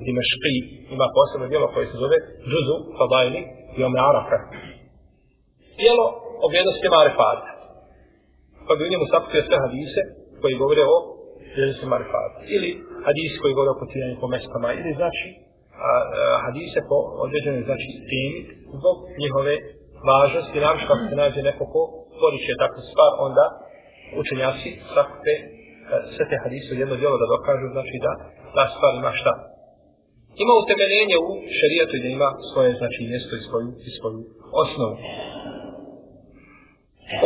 ima 0.97 1.07
posebno 1.17 1.47
djelo 1.51 1.67
koje 1.75 1.87
se 1.91 1.97
zove 2.05 2.17
Džuzu, 2.51 2.77
Fadajli, 2.99 3.41
i 3.79 3.81
Arafa. 4.11 4.39
Djelo 5.81 6.07
o 6.45 6.47
vrijednostima 6.51 6.97
Arefata. 7.05 7.60
Pa 8.71 8.77
bi 8.77 8.87
u 8.87 8.93
njemu 8.93 9.07
sakupio 9.13 9.43
sve 9.47 9.57
hadise 9.65 10.03
koji 10.41 10.61
govore 10.63 10.83
o 10.95 10.97
vrijednosti 11.55 11.87
Marifata. 11.95 12.39
Ili 12.57 12.71
hadis 13.07 13.33
koji 13.41 13.57
govore 13.57 13.71
o 13.73 13.81
potiranju 13.83 14.17
po 14.23 14.29
mestama 14.35 14.69
ili 14.81 14.93
znači 15.01 15.29
a, 15.89 15.91
a, 15.91 15.93
hadise 16.45 16.81
po 16.91 16.99
određenoj 17.25 17.63
znači 17.69 17.89
temi 18.11 18.41
zbog 18.79 18.97
njihove 19.23 19.55
važnosti. 20.11 20.63
Naravno 20.65 20.83
što 20.85 20.95
se 21.11 21.17
nađe 21.23 21.41
neko 21.51 21.65
ko 21.73 21.81
poriče 22.21 22.61
takvu 22.63 22.81
stvar 22.91 23.11
onda 23.27 23.45
učenjaci 24.23 24.71
sakupe 24.95 25.35
sve 26.15 26.25
te 26.31 26.37
hadise 26.45 26.69
u 26.73 26.81
jedno 26.83 26.97
djelo 27.01 27.17
da 27.23 27.33
dokažu 27.35 27.67
znači 27.77 27.97
da 28.05 28.13
ta 28.55 28.65
stvar 28.75 28.93
ima 28.95 29.13
šta. 29.21 29.33
Ima 30.43 30.55
utemeljenje 30.63 31.17
u 31.29 31.31
šarijatu 31.59 31.95
i 31.97 32.03
da 32.05 32.09
ima 32.09 32.29
svoje 32.51 32.71
znači 32.81 33.01
mjesto 33.11 33.33
i 33.37 33.47
svoju, 33.47 33.69
i 33.89 33.91
svoju 33.99 34.21
osnovu 34.63 34.97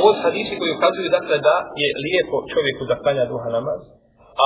ovo 0.00 0.10
su 0.14 0.20
hadisi 0.26 0.58
koji 0.58 0.70
ukazuju 0.76 1.08
dakle 1.18 1.36
da 1.48 1.54
je 1.82 1.88
lijepo 2.04 2.36
čovjeku 2.52 2.82
da 2.90 3.00
klanja 3.02 3.24
duha 3.32 3.48
namaz 3.58 3.80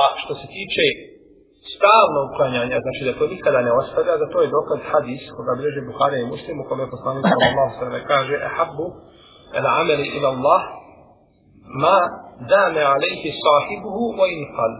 a 0.01 0.03
što 0.21 0.33
se 0.39 0.45
tiče 0.55 0.85
stalno 1.73 2.19
uklanjanja, 2.29 2.77
znači 2.85 3.01
da 3.07 3.17
to 3.19 3.25
nikada 3.35 3.59
ne 3.67 3.71
ostavlja, 3.81 4.13
da 4.21 4.31
to 4.33 4.37
je 4.41 4.53
dokaz 4.57 4.79
hadis 4.91 5.21
koga 5.35 5.53
bilježe 5.57 5.81
Buhari 5.89 6.17
i 6.21 6.31
Muslim 6.33 6.55
u 6.59 6.67
kome 6.69 6.93
poslanik 6.95 7.23
sallallahu 7.31 7.71
sallam 7.79 8.03
kaže 8.13 8.35
ehabbu 8.49 8.85
el 9.57 9.65
ameli 9.81 10.05
ila 10.17 10.29
Allah 10.35 10.61
ma 11.83 11.97
dame 12.53 12.81
alejhi 12.93 13.29
sahibuhu 13.45 14.03
wa 14.19 14.25
infal. 14.39 14.73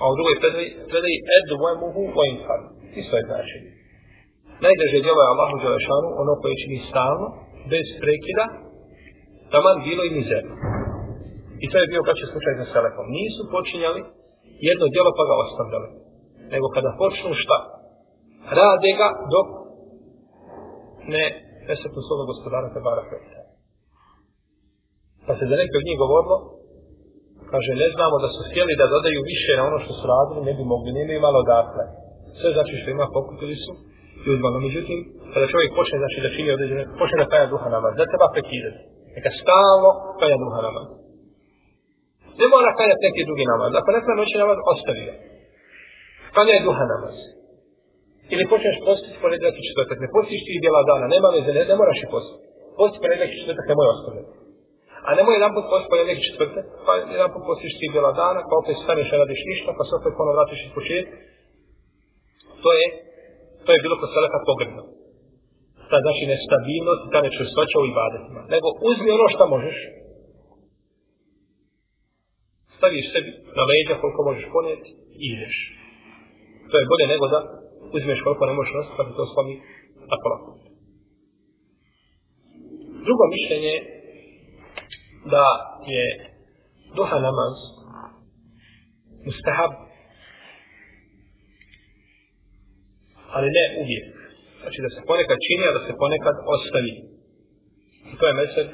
A 0.00 0.02
u 0.10 0.14
drugoj 0.16 0.36
predaj, 0.42 0.66
predaj 0.90 1.14
edwemuhu 1.38 2.00
wa 2.18 2.24
infal. 2.34 2.60
Isto 3.00 3.14
je 3.18 3.24
znači. 3.30 3.58
Najdrže 4.64 4.98
djelo 5.04 5.20
je 5.22 5.32
Allahu 5.32 5.54
Đelešanu, 5.62 6.08
ono 6.22 6.32
koje 6.40 6.54
čini 6.62 6.78
stalno, 6.90 7.26
bez 7.72 7.86
prekida, 8.02 8.44
taman 9.54 9.76
bilo 9.88 10.02
i 10.04 10.14
mizerno. 10.18 10.54
I 11.64 11.66
to 11.70 11.76
je 11.78 11.90
bio 11.92 12.06
kaće 12.08 12.24
slučaj 12.32 12.54
sa 12.58 12.66
Selefom. 12.72 13.06
Nisu 13.18 13.42
počinjali 13.54 14.00
jedno 14.68 14.86
djelo 14.94 15.10
pa 15.18 15.24
ga 15.28 15.34
ostavljali. 15.44 15.88
Nego 16.52 16.66
kada 16.76 16.98
počnu 17.02 17.30
šta? 17.42 17.58
Rade 18.58 18.90
ga 19.00 19.08
dok 19.34 19.48
ne 21.14 21.24
nesetnu 21.68 22.00
svoga 22.06 22.24
gospodara 22.30 22.68
te 22.74 22.80
bara. 22.88 23.02
Pa 25.26 25.32
se 25.38 25.44
za 25.50 25.56
neke 25.60 25.74
od 25.78 25.86
njih 25.88 25.98
govorilo, 26.04 26.36
kaže, 27.52 27.70
ne 27.82 27.88
znamo 27.94 28.16
da 28.24 28.28
su 28.34 28.40
htjeli 28.48 28.80
da 28.80 28.92
dodaju 28.94 29.20
više 29.32 29.50
na 29.58 29.62
ono 29.68 29.78
što 29.84 29.92
su 29.98 30.04
radili, 30.12 30.46
ne 30.48 30.52
bi 30.58 30.64
mogli, 30.72 30.90
ne 30.98 31.04
bi 31.06 31.12
imalo 31.16 31.40
dakle. 31.56 31.84
Sve 32.38 32.48
znači 32.56 32.74
što 32.80 32.88
ima 32.90 33.06
pokupili 33.16 33.56
su 33.64 33.72
i 34.24 34.28
uzmano. 34.34 34.58
međutim, 34.66 34.98
kada 35.32 35.52
čovjek 35.52 35.70
počne 35.78 35.96
znači, 36.02 36.18
da 36.24 36.34
čini 36.36 36.48
određene, 36.56 36.82
počne 37.00 37.16
da 37.22 37.30
kaja 37.32 37.46
duha 37.52 37.68
namaz, 37.76 37.92
da 37.98 38.10
treba 38.10 38.26
prekidati. 38.34 38.93
Neka 39.16 39.30
stalno 39.40 39.90
kaja 40.20 40.36
duha 40.42 40.60
namaz. 40.66 40.86
Ne 42.40 42.46
mora 42.52 42.70
klanjati 42.76 43.06
neki 43.06 43.26
drugi 43.28 43.44
namaz. 43.52 43.70
Ako 43.78 43.88
ne 43.90 44.00
klanja 44.04 44.20
noći 44.20 44.36
namaz, 44.42 44.58
ostavi 44.72 45.02
ga. 45.08 45.14
Klanja 46.34 46.52
je 46.54 46.66
duha 46.68 46.84
namaz. 46.94 47.16
Ili 48.34 48.50
počneš 48.52 48.76
postiti 48.86 49.20
ponedjeljak 49.22 49.56
i 49.58 49.66
četvrtak. 49.68 49.98
Ne 50.04 50.08
postiš 50.14 50.40
ti 50.46 50.62
djela 50.64 50.82
dana. 50.90 51.06
Nema 51.14 51.28
veze, 51.36 51.50
ne, 51.56 51.62
ne 51.70 51.74
moraš 51.80 51.98
i 52.04 52.10
postiti. 52.14 52.40
Posti 52.78 52.98
ponedjeljak 53.02 53.32
i 53.32 53.40
četvrtak, 53.40 53.66
nemoj 53.70 53.88
ostaviti. 53.94 54.30
A 55.06 55.08
nemoj 55.18 55.36
jedan 55.38 55.52
put 55.56 55.66
posti 55.72 55.90
ponedjeljak 55.92 56.20
i 56.20 56.26
četvrtak, 56.28 56.64
pa 56.86 56.92
jedan 57.16 57.30
put 57.34 57.44
postiš 57.48 57.72
ti 57.78 57.92
djela 57.94 58.12
dana, 58.22 58.40
pa 58.48 58.54
opet 58.62 58.76
staneš 58.84 59.08
i 59.12 59.20
radiš 59.22 59.42
ništa, 59.50 59.70
pa 59.78 59.82
se 59.86 59.92
opet 59.98 60.12
ponovno 60.16 60.36
vratiš 60.36 60.60
iz 60.66 60.72
početka. 60.78 61.16
To 62.62 62.68
je, 62.78 62.86
to 63.64 63.68
je 63.72 63.82
bilo 63.84 63.94
kod 64.00 64.10
Selefa 64.14 64.40
pogrebno. 64.50 64.82
Ta 65.90 65.96
znači 66.04 66.22
nestabilnost 66.32 67.02
i 67.04 67.12
ta 67.12 67.20
nečvrstoća 67.26 67.76
u 67.78 67.88
ibadetima. 67.92 68.40
Nego 68.54 68.68
uzmi 68.90 69.08
ono 69.16 69.26
što 69.34 69.44
možeš, 69.54 69.76
staviš 72.76 73.06
sebi 73.12 73.30
na 73.58 73.62
leđa 73.70 73.94
koliko 74.02 74.20
možeš 74.28 74.46
ponijeti 74.54 74.90
i 75.22 75.26
ideš. 75.34 75.56
To 76.70 76.74
je 76.78 76.88
bolje 76.90 77.06
nego 77.14 77.24
da 77.34 77.38
uzmeš 77.96 78.18
koliko 78.24 78.46
ne 78.46 78.54
možeš 78.58 78.72
nositi, 78.76 78.96
pa 78.96 79.02
ti 79.04 79.12
to 79.18 79.24
slomi 79.32 79.54
na 80.10 80.16
pola. 80.22 80.38
Drugo 83.06 83.24
mišljenje 83.34 83.74
da 85.32 85.44
je 85.94 86.04
duha 86.96 87.18
namaz 87.28 87.56
mustahab 89.26 89.72
ali 93.34 93.48
ne 93.56 93.64
uvijek. 93.82 94.23
Znači 94.64 94.78
da 94.84 94.90
se 94.94 95.00
ponekad 95.10 95.38
čini, 95.46 95.64
a 95.66 95.76
da 95.76 95.82
se 95.86 95.92
ponekad 96.02 96.36
ostavi. 96.54 96.94
I 98.10 98.14
to 98.18 98.24
je 98.26 98.38
mesec 98.40 98.70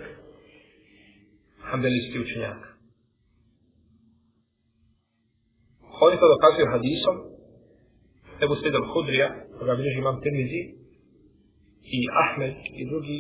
hambelijski 1.69 2.17
učenjaka. 2.25 2.69
Oni 6.07 6.17
to 6.21 6.27
dokazuju 6.35 6.73
hadisom 6.75 7.17
Ebu 8.45 8.55
Sred 8.57 8.75
al-Hudrija, 8.81 9.29
koga 9.59 9.73
bilježi 9.79 9.99
imam 10.01 10.21
Tirmizi, 10.23 10.63
i 11.97 12.01
Ahmed 12.25 12.55
i 12.81 12.83
drugi 12.91 13.19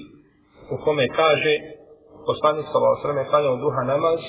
u 0.74 0.76
kome 0.84 1.04
kaže 1.20 1.52
poslanik 2.28 2.66
sallallahu 2.66 2.96
alejhi 2.96 3.18
ve 3.18 3.30
sellem 3.32 3.60
duha 3.64 3.82
namaz 3.92 4.20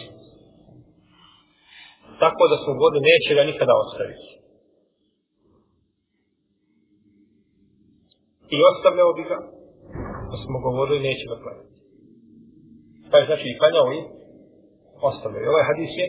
tako 2.22 2.44
da 2.52 2.58
smo 2.64 2.72
godi 2.82 3.00
neće 3.10 3.32
ga 3.38 3.44
nikada 3.52 3.74
ostaviti. 3.84 4.31
I 8.56 8.58
ostavljao 8.72 9.12
bi 9.18 9.24
ga, 9.32 9.38
da 10.32 10.36
smo 10.44 10.58
govorili 10.68 11.08
neće 11.08 11.26
ga 11.32 11.38
klanjati. 11.44 11.72
Pa 13.10 13.16
je 13.18 13.28
znači 13.30 13.46
i 13.50 13.58
klanjao 13.60 13.88
i 13.98 14.00
ostavljao. 15.10 15.44
I 15.44 15.52
ovaj 15.52 15.66
hadis 15.70 15.92
je 16.02 16.08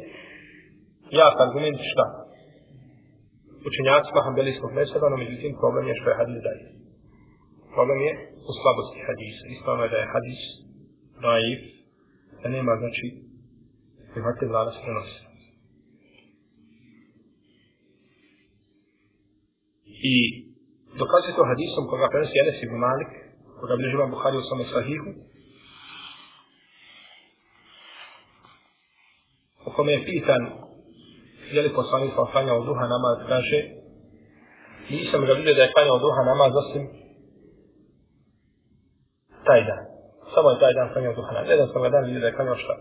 jak 1.20 1.36
argument 1.46 1.80
šta? 1.92 2.06
Učenjacima 3.68 4.26
hambelijskog 4.26 4.70
meseda, 4.78 5.06
no 5.08 5.16
međutim 5.24 5.52
problem 5.62 5.84
je 5.88 5.98
što 5.98 6.08
je 6.10 6.20
hadis 6.20 6.40
daje. 6.46 6.64
Problem 7.74 8.00
je 8.06 8.12
u 8.50 8.52
slabosti 8.58 9.00
hadisa. 9.08 9.44
Ispravno 9.46 9.82
je 9.84 9.92
da 9.94 9.98
je 10.00 10.12
hadis 10.14 10.40
naiv, 11.26 11.58
da 12.42 12.46
nema 12.56 12.72
znači 12.82 13.06
prihvatljiv 14.12 14.50
lanac 14.56 14.76
prenosa. 14.84 15.20
I 20.14 20.16
dokazuje 21.00 21.36
to 21.36 21.44
hadisom 21.52 21.82
koga 21.90 22.06
prenosi 22.12 22.40
Enes 22.42 22.58
ibn 22.62 22.76
Malik, 22.86 23.10
koga 23.60 23.74
bliži 23.76 23.96
vam 23.96 24.10
Buhari 24.14 24.36
u 24.38 24.46
svome 24.48 24.64
sahihu, 24.74 25.10
u 29.66 29.70
kome 29.76 29.92
je 29.92 30.04
pitan 30.08 30.42
je 31.54 31.62
li 31.62 31.76
poslanik 31.78 32.12
sam 32.14 32.26
klanjao 32.32 32.64
duha 32.68 32.84
namaz, 32.94 33.16
kaže 33.32 33.58
nisam 34.90 35.20
ga 35.26 35.32
vidio 35.32 35.54
da 35.54 35.62
je 35.62 35.72
klanjao 35.74 35.98
duha 36.04 36.22
namaz 36.32 36.52
osim 36.62 36.84
taj 39.46 39.60
dan. 39.68 39.82
Samo 40.34 40.48
je 40.50 40.60
taj 40.62 40.74
dan 40.78 40.88
klanjao 40.92 41.14
duha 41.18 41.30
namaz. 41.32 41.50
Jedan 41.52 41.68
sam 41.72 41.82
ga 41.82 41.88
dan 41.94 42.04
vidio 42.04 42.20
da 42.20 42.28
je 42.28 42.36
klanjao 42.36 42.62
šta? 42.64 42.74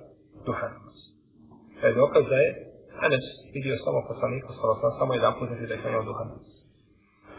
Duha 0.47 0.67
namaz. 0.75 0.97
To 1.77 1.87
je 1.87 1.93
dokaz 2.01 2.23
da 2.31 2.37
je 2.43 2.49
Anes 3.05 3.25
vidio 3.55 3.75
samo 3.85 3.99
poslanika, 4.11 4.49
samo 4.99 5.13
jedan 5.13 5.33
put 5.39 5.49
da 5.49 5.73
je 5.73 5.81
klanjao 5.81 6.03
duha 6.09 6.23
namaz. 6.29 6.50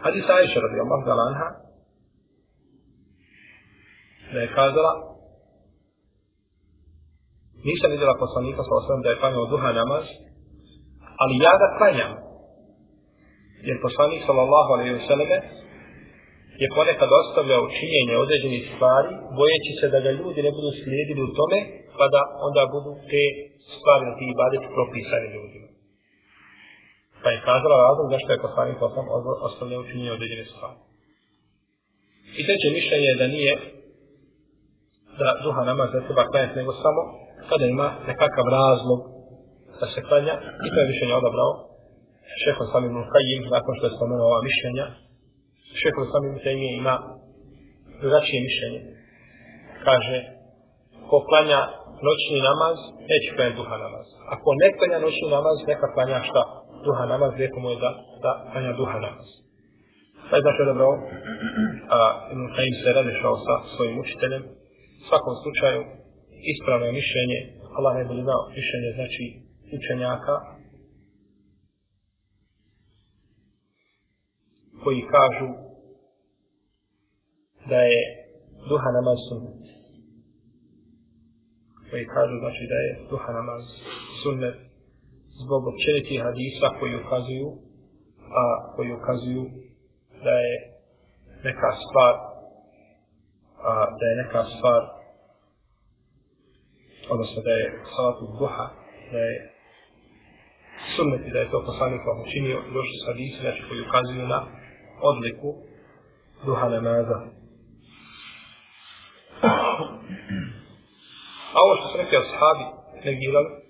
Hadis 0.03 0.25
Aisha 0.37 0.59
radi 0.65 0.77
Allah 0.83 0.99
da 1.05 1.13
lanha 1.21 1.47
da 4.33 4.39
je 4.39 4.53
kazala 4.57 4.93
nisam 7.67 7.91
vidjela 7.93 8.21
poslanika 8.25 8.61
sa 8.67 8.73
osvijem 8.79 9.01
da 9.03 9.09
je 9.09 9.19
klanjao 9.21 9.51
duha 9.53 9.71
namaz 9.81 10.05
ali 11.21 11.43
ja 11.45 11.53
ga 11.61 11.67
klanjam. 11.77 12.13
Jer 13.67 13.77
poslanik 13.85 14.21
sallallahu 14.27 14.69
alaihi 14.75 14.93
wa 14.97 15.05
sallame 15.09 15.37
je 16.61 16.67
ponekad 16.77 17.09
ostavljao 17.21 17.71
činjenje 17.77 18.15
određenih 18.23 18.63
stvari 18.73 19.11
bojeći 19.37 19.71
se 19.79 19.87
da 19.93 19.99
ga 20.05 20.11
ljudi 20.19 20.39
ne 20.47 20.51
budu 20.57 20.69
slijedili 20.81 21.21
u 21.27 21.33
tome 21.39 21.59
pa 21.97 22.05
da 22.13 22.21
onda 22.47 22.63
budu 22.75 22.91
te 23.11 23.23
stvari 23.75 24.03
na 24.07 24.13
ti 24.17 24.25
ibadeti 24.33 24.67
propisane 24.75 25.27
ljudima. 25.35 25.62
Pa 27.23 27.29
je 27.29 27.43
kazala 27.47 27.75
razlog 27.87 28.07
zašto 28.13 28.29
je 28.31 28.45
poslanik 28.47 28.77
osam 28.87 29.05
ostavljao 29.47 29.83
učinio 29.85 30.15
određene 30.17 30.45
stvari. 30.45 30.77
I 32.39 32.41
treće 32.47 32.67
mišljenje 32.77 33.07
je 33.09 33.19
da 33.21 33.27
nije 33.35 33.53
da 35.19 35.27
duha 35.43 35.61
namaz 35.69 35.89
ne 35.93 36.01
treba 36.05 36.23
klanjati, 36.29 36.59
nego 36.59 36.71
samo 36.85 37.01
kada 37.49 37.65
ima 37.65 37.87
nekakav 38.09 38.45
razlog 38.59 38.99
da 39.79 39.85
se 39.93 39.99
klanja. 40.07 40.35
I 40.65 40.67
to 40.71 40.77
je 40.79 40.89
mišljenje 40.91 41.15
odabrao 41.21 41.51
šehol 42.41 42.67
sami 42.71 42.89
Mulkajim 42.97 43.41
nakon 43.55 43.73
što 43.77 43.85
je 43.85 43.95
spomenuo 43.95 44.27
ova 44.31 44.41
mišljenja. 44.49 44.85
Šehol 45.81 46.05
sami 46.11 46.27
Mulkajim 46.33 46.61
ima 46.81 46.95
drugačije 48.01 48.39
mišljenje. 48.49 48.81
Kaže, 49.87 50.17
ko 51.09 51.17
klanja 51.29 51.61
noćni 52.07 52.39
namaz, 52.49 52.77
neće 53.09 53.29
klanjati 53.35 53.59
duha 53.59 53.75
namaz. 53.85 54.07
Ako 54.33 54.49
ne 54.61 54.67
klanja 54.77 54.97
noćni 55.05 55.27
namaz, 55.37 55.57
neka 55.71 55.87
klanja 55.93 56.19
šta? 56.29 56.43
Duha 56.85 57.05
namaz, 57.13 57.31
lijepo 57.37 57.59
mu 57.59 57.69
je 57.69 57.77
da, 57.83 57.91
da 58.23 58.31
klanja 58.51 58.73
duha 58.81 58.97
namaz. 59.07 59.29
Pa 60.29 60.33
je 60.35 60.41
znači 60.45 60.63
dobro, 60.69 60.87
a 61.97 61.99
Ibn 62.33 62.45
Kajim 62.55 62.75
se 62.81 62.89
razlišao 62.97 63.35
sa 63.45 63.53
svojim 63.73 63.95
učiteljem. 64.03 64.43
U 65.01 65.03
svakom 65.09 65.35
slučaju, 65.43 65.81
ispravno 66.53 66.85
je 66.85 66.97
mišljenje, 67.01 67.39
Allah 67.77 67.93
ne 67.97 68.03
bi 68.07 68.13
znao 68.27 68.41
mišljenje, 68.57 68.89
znači 68.99 69.25
učenjaka, 69.77 70.35
koji 74.83 75.01
kažu 75.15 75.49
da 77.69 77.79
je 77.91 78.01
duha 78.69 78.89
namaz 78.97 79.17
sunnet. 79.27 79.63
Koji 81.89 82.05
kažu 82.15 82.35
znači 82.43 82.63
da 82.71 82.77
je 82.85 82.91
duha 83.11 83.31
namaz 83.39 83.63
sunnet 84.23 84.72
zbog 85.41 85.67
općenitih 85.67 86.21
hadisa 86.23 86.67
koji 86.79 86.93
ukazuju 86.95 87.49
a 88.41 88.43
koji 88.75 88.91
ukazuju 88.93 89.43
da 90.23 90.35
je 90.45 90.55
neka 91.43 91.69
stvar 91.83 92.13
a, 93.69 93.71
da 93.99 94.05
je 94.09 94.15
neka 94.23 94.43
stvar 94.57 94.81
odnosno 97.09 97.41
da 97.41 97.51
je 97.51 97.65
salatu 97.95 98.25
duha 98.39 98.67
da 99.11 99.17
je 99.17 99.53
sunneti 100.95 101.31
da 101.33 101.39
je 101.39 101.51
to 101.51 101.63
poslanik 101.65 102.01
vam 102.05 102.21
učinio 102.21 102.57
došli 102.73 102.95
s 103.01 103.07
hadisa 103.07 103.41
znači 103.41 103.61
koji 103.69 103.81
ukazuju 103.81 104.27
na 104.27 104.39
odliku 105.01 105.49
duha 106.45 106.69
namaza. 106.69 107.19
A 111.53 111.57
ovo 111.65 111.75
što 111.75 111.87
su 111.87 111.97
neki 111.97 112.15
ashabi 112.17 112.65
negirali 113.05 113.62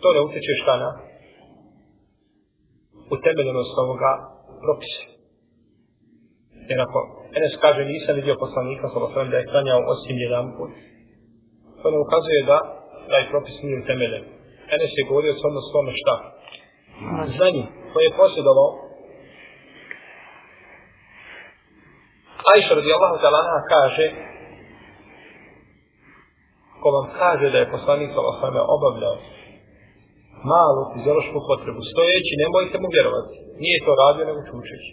to 0.00 0.08
ne 0.14 0.20
utječe 0.26 0.52
šta 0.62 0.74
na 0.84 0.90
utemeljenost 3.14 3.74
ovoga 3.84 4.12
propisa. 4.64 5.02
Jer 6.68 6.80
ako 6.86 6.98
Enes 7.36 7.52
kaže 7.64 7.82
nisam 7.84 8.14
vidio 8.20 8.42
poslanika 8.44 8.86
sa 8.88 8.98
osvijem 9.04 9.30
da 9.30 9.36
je 9.38 9.48
klanjao 9.50 9.80
osim 9.92 10.16
jedan 10.26 10.46
put, 10.56 10.72
to 11.80 11.86
ne 11.92 11.98
ukazuje 12.04 12.40
da 12.50 12.58
taj 13.10 13.24
propis 13.32 13.56
nije 13.62 13.80
utemeljen. 13.82 14.24
Enes 14.74 14.90
je 14.98 15.08
govorio 15.08 15.34
samo 15.42 15.60
svome 15.60 15.72
tome 15.74 15.92
šta? 16.00 16.14
Znanje 17.36 17.64
koje 17.92 18.04
je 18.04 18.16
posjedovao 18.20 18.70
Ajša 22.52 22.74
radijallahu 22.80 23.16
ta'ala 23.22 23.42
kaže 23.74 24.06
ko 26.80 26.88
vam 26.96 27.06
kaže 27.20 27.46
da 27.52 27.58
je 27.58 27.70
poslanik 27.70 28.10
sa 28.14 28.20
osvijem 28.30 28.56
obavljao 28.76 29.16
malu 30.52 30.82
fiziološku 30.92 31.38
potrebu. 31.50 31.80
Stojeći, 31.92 32.40
nemojte 32.42 32.76
mu 32.82 32.88
vjerovati. 32.96 33.34
Nije 33.62 33.78
to 33.86 33.92
radio, 34.02 34.22
nego 34.28 34.40
čučeći. 34.50 34.90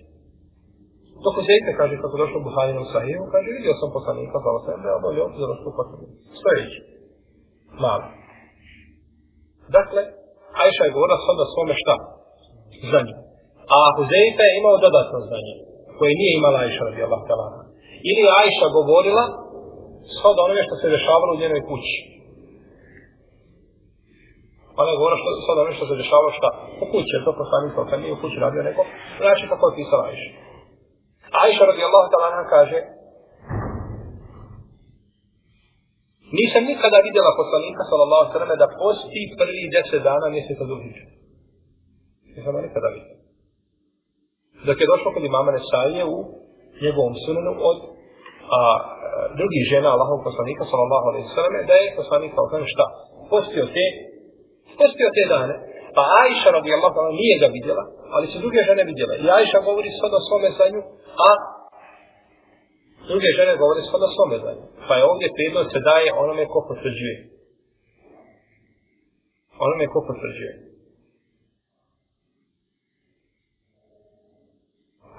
To 1.23 1.27
ko 1.33 1.39
ite 1.41 1.71
kaže 1.79 1.95
kako 2.03 2.15
došlo 2.23 2.45
Buharinu 2.47 2.81
u 2.83 2.91
Sahiju, 2.93 3.21
kaže 3.33 3.47
vidio 3.57 3.73
sam 3.79 3.89
poslanika 3.97 4.37
zvala 4.43 4.59
sam, 4.65 4.81
da 4.83 4.87
je 4.89 4.99
obavljao 4.99 5.31
fiziološku 5.33 5.69
potrebu. 5.79 6.05
Stojeći. 6.39 6.79
Malo. 7.83 8.05
Dakle, 9.77 10.01
Ajša 10.63 10.83
je 10.85 10.93
govorila 10.95 11.19
sam 11.25 11.35
da 11.39 11.45
svome 11.53 11.73
šta? 11.81 11.95
Znanje. 12.89 13.15
A 13.75 13.77
Huzeita 13.95 14.43
je 14.45 14.57
imao 14.61 14.83
dodatno 14.85 15.17
znanje, 15.27 15.55
koje 15.97 16.19
nije 16.19 16.33
imala 16.35 16.57
Ajša 16.63 16.81
radi 16.87 17.01
Allah 17.07 17.21
talana. 17.29 17.61
Ili 18.09 18.21
je 18.25 18.35
Ajša 18.41 18.67
govorila 18.77 19.23
shodno 20.15 20.41
onome 20.45 20.61
što 20.67 20.75
se 20.81 20.93
dešavalo 20.95 21.31
u 21.33 21.41
njenoj 21.41 21.61
kući. 21.69 21.95
Pa 24.75 24.79
Ona 24.81 24.91
je 24.91 24.99
govorila 24.99 25.19
što 25.21 25.29
sada 25.47 25.61
nešto 25.69 25.83
se 25.89 26.01
dešavalo 26.01 26.31
šta 26.39 26.49
u 26.83 26.85
kući, 26.91 27.11
jer 27.15 27.21
to 27.25 27.31
poslanik 27.41 27.71
sa 27.73 27.81
osam 27.85 27.99
nije 28.01 28.13
u 28.15 28.21
kući 28.21 28.37
radio, 28.45 28.61
neko. 28.69 28.83
znači 29.23 29.43
kako 29.51 29.63
je 29.67 29.77
pisala 29.79 30.03
Aisha. 30.09 30.31
Ajša 31.43 31.63
radijallahu 31.71 32.07
ta'ala 32.11 32.27
nam 32.37 32.45
kaže 32.55 32.77
Nisam 36.39 36.61
nikada 36.71 36.97
vidjela 37.07 37.31
poslanika 37.41 37.81
sallallahu 37.89 38.25
sallam 38.33 38.59
da 38.63 38.67
posti 38.81 39.21
prvi 39.39 39.63
deset 39.75 40.01
dana 40.09 40.27
mjeseca 40.35 40.63
do 40.69 40.75
hijđa. 40.81 41.05
Nisam 42.35 42.53
nikada 42.67 42.89
vidjela. 42.95 43.19
Dok 44.67 44.77
je 44.81 44.91
došlo 44.93 45.09
kod 45.15 45.23
imama 45.25 45.51
Nesaije 45.57 46.03
u 46.15 46.17
njegovom 46.83 47.13
sunenu 47.25 47.51
od 47.69 47.77
a, 48.57 48.59
drugih 49.39 49.63
žena 49.71 49.89
Allahov 49.95 50.19
poslanika 50.27 50.63
sallallahu 50.71 51.05
alaihi 51.09 51.27
sallam 51.35 51.53
da 51.69 51.75
je 51.81 51.95
poslanik 51.99 52.29
sallallahu 52.31 52.55
sallam 52.55 52.73
šta? 52.75 52.85
Postio 53.33 53.65
te 53.75 53.85
postio 54.79 55.09
te 55.17 55.23
dane. 55.33 55.55
Pa 55.95 56.03
Ajša 56.21 56.49
radi 56.55 56.69
Allah 56.77 56.93
nije 57.21 57.35
ga 57.41 57.47
vidjela, 57.57 57.83
ali 58.15 58.25
su 58.31 58.37
druge 58.43 58.59
žene 58.69 58.83
vidjela. 58.91 59.13
I 59.23 59.25
Ajša 59.37 59.59
govori 59.69 59.89
sad 60.01 60.11
o 60.19 60.25
svome 60.27 60.49
zanju, 60.59 60.81
a 61.27 61.29
druge 63.11 63.29
žene 63.37 63.53
govori 63.63 63.81
sad 63.91 64.01
o 64.07 64.13
svome 64.15 64.37
zanju. 64.45 64.65
Pa 64.87 64.93
je 64.97 65.03
ovdje 65.11 65.35
prijedlog 65.35 65.65
se 65.73 65.79
daje 65.89 66.07
onome 66.23 66.43
ko 66.53 66.59
potvrđuje. 66.69 67.17
Onome 69.65 69.85
ko 69.93 69.99
potvrđuje. 70.09 70.53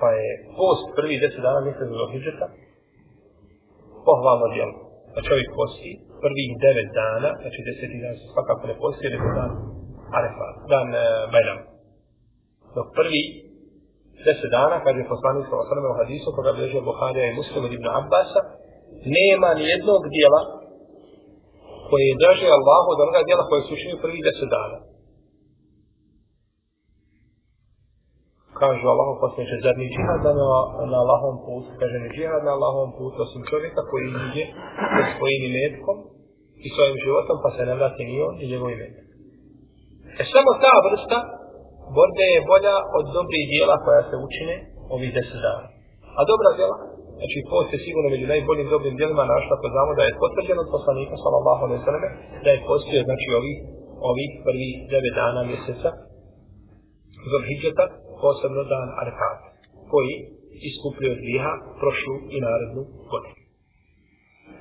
Pa 0.00 0.08
je 0.20 0.30
post 0.58 0.86
prvi 0.96 1.20
deset 1.22 1.42
dana 1.46 1.60
mjeseca 1.66 1.94
do 2.00 2.06
Hidžeta, 2.12 2.46
pohvalno 4.06 4.46
djelo. 4.54 4.74
Pa 5.14 5.18
čovjek 5.28 5.48
posti 5.58 5.92
prvih 6.26 6.48
devet 6.64 6.88
dana, 7.00 7.30
znači 7.42 7.60
deseti 7.68 7.96
dan 8.04 8.14
se 8.20 8.26
svakako 8.34 8.64
ne 8.70 8.74
posti, 8.82 9.06
nego 9.14 9.28
dan 9.38 9.52
Arefat, 10.18 10.56
dan 10.72 10.88
e, 10.94 11.04
Bajram. 11.32 11.60
Dok 12.76 12.86
prvi 12.98 13.22
deset 14.26 14.50
dana, 14.56 14.76
kaže 14.84 15.10
poslanik 15.14 15.44
sa 15.46 15.56
osaname 15.62 15.88
u 15.90 15.98
hadisu, 16.00 16.34
koga 16.36 16.50
bilježio 16.56 16.86
Buharija 16.88 17.24
i 17.26 17.38
Muslim 17.40 17.60
od 17.66 17.72
Ibn 17.74 17.86
Abbasa, 18.00 18.40
nema 19.16 19.48
ni 19.58 19.64
jednog 19.72 20.02
dijela 20.14 20.40
koje 21.88 22.04
je 22.06 22.20
draže 22.22 22.46
Allahu 22.58 22.88
od 22.94 22.98
onoga 23.04 23.20
dijela 23.26 23.44
koje 23.48 23.60
su 23.62 23.70
učinio 23.76 24.02
prvih 24.04 24.20
deset 24.26 24.50
dana. 24.56 24.78
Kažu 28.60 28.84
Allahu 28.94 29.14
posljedniče, 29.22 29.56
zar 29.66 29.74
ni 29.80 29.86
džihad 29.94 30.20
na, 30.26 30.32
na 30.92 30.96
Allahom 31.04 31.36
putu? 31.46 31.68
Kaže, 31.80 31.96
ni 32.04 32.08
džihad 32.14 32.42
na 32.46 32.52
Allahom 32.56 32.90
putu, 32.98 33.16
osim 33.26 33.42
čovjeka 33.50 33.80
koji 33.90 34.04
ide 34.06 34.44
sa 34.96 35.02
svojim 35.16 35.42
imetkom 35.48 35.96
i 36.64 36.68
svojim 36.74 36.96
životom, 37.04 37.36
pa 37.44 37.48
se 37.56 37.62
ne 37.68 37.74
vrati 37.78 38.02
ni 38.08 38.16
on 38.28 38.34
i 38.42 38.50
njegov 38.50 38.68
imetak. 38.70 39.06
E 40.20 40.22
samo 40.34 40.50
ta 40.64 40.74
vrsta 40.86 41.18
borbe 41.96 42.26
je 42.34 42.46
bolja 42.50 42.76
od 42.98 43.06
dobrih 43.18 43.44
dijela 43.52 43.76
koja 43.84 44.02
se 44.08 44.16
učine 44.26 44.54
ovih 44.94 45.10
deset 45.16 45.40
dana. 45.46 45.66
A 46.18 46.20
dobra 46.30 46.50
djela, 46.58 46.76
znači 47.18 47.38
post 47.52 47.68
je 47.72 47.84
sigurno 47.86 48.08
među 48.14 48.26
najboljim 48.34 48.68
dobrim 48.74 48.94
djelima 49.00 49.24
našla, 49.34 49.54
to 49.62 49.68
znamo 49.74 49.92
da 49.98 50.02
je 50.04 50.20
potvrđeno 50.22 50.60
od 50.62 50.70
poslanika, 50.76 51.14
sallallahu 51.24 51.62
alaihi 51.64 51.84
sallam, 51.86 52.04
da 52.44 52.48
je 52.52 52.64
postio, 52.70 53.00
znači, 53.08 53.28
ovih, 53.38 53.56
ovih 54.10 54.30
prvih 54.46 54.72
devet 54.92 55.14
dana 55.20 55.40
mjeseca, 55.50 55.90
zbog 57.28 57.42
hijđeta, 57.48 57.84
posebno 58.22 58.62
dan 58.72 58.88
Arfat, 59.02 59.40
koji 59.92 60.14
iskupljuje 60.70 61.12
od 61.14 61.20
griha 61.24 61.52
prošlu 61.80 62.14
i 62.34 62.36
narednu 62.46 62.82
godinu. 63.12 63.45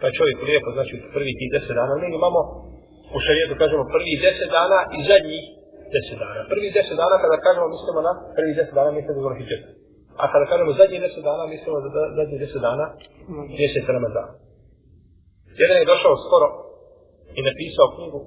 Pa 0.02 0.08
čovjek 0.18 0.38
lijepo, 0.48 0.70
znači, 0.78 0.94
prvi 1.16 1.32
tih 1.40 1.50
deset 1.56 1.76
dana, 1.80 1.94
mi 2.02 2.08
imamo, 2.20 2.40
u 3.16 3.18
šarijetu 3.26 3.56
kažemo, 3.62 3.84
prvi 3.96 4.14
deset 4.26 4.50
dana 4.58 4.80
i 4.98 5.00
zadnjih 5.10 5.44
deset 5.94 6.18
dana. 6.24 6.42
Prvi 6.54 6.68
deset 6.78 6.96
dana, 7.02 7.16
kada 7.24 7.38
kažemo, 7.46 7.74
mislimo 7.76 8.00
na 8.08 8.14
prvi 8.38 8.52
deset 8.60 8.76
dana 8.80 8.90
mislimo 8.98 9.30
na 9.32 9.38
hijđeta. 9.40 9.70
A 10.22 10.24
kada 10.32 10.46
kažemo 10.52 10.80
zadnjih 10.82 11.00
deset 11.06 11.24
dana, 11.30 11.44
mislimo 11.54 11.78
na 11.86 11.90
zadnjih 12.18 12.40
deset 12.44 12.62
dana 12.68 12.86
deset 13.60 13.86
Ramazan. 13.96 14.30
Jedan 15.62 15.78
je 15.80 15.92
došao 15.94 16.24
skoro 16.26 16.48
i 17.38 17.40
napisao 17.50 17.88
knjigu 17.96 18.20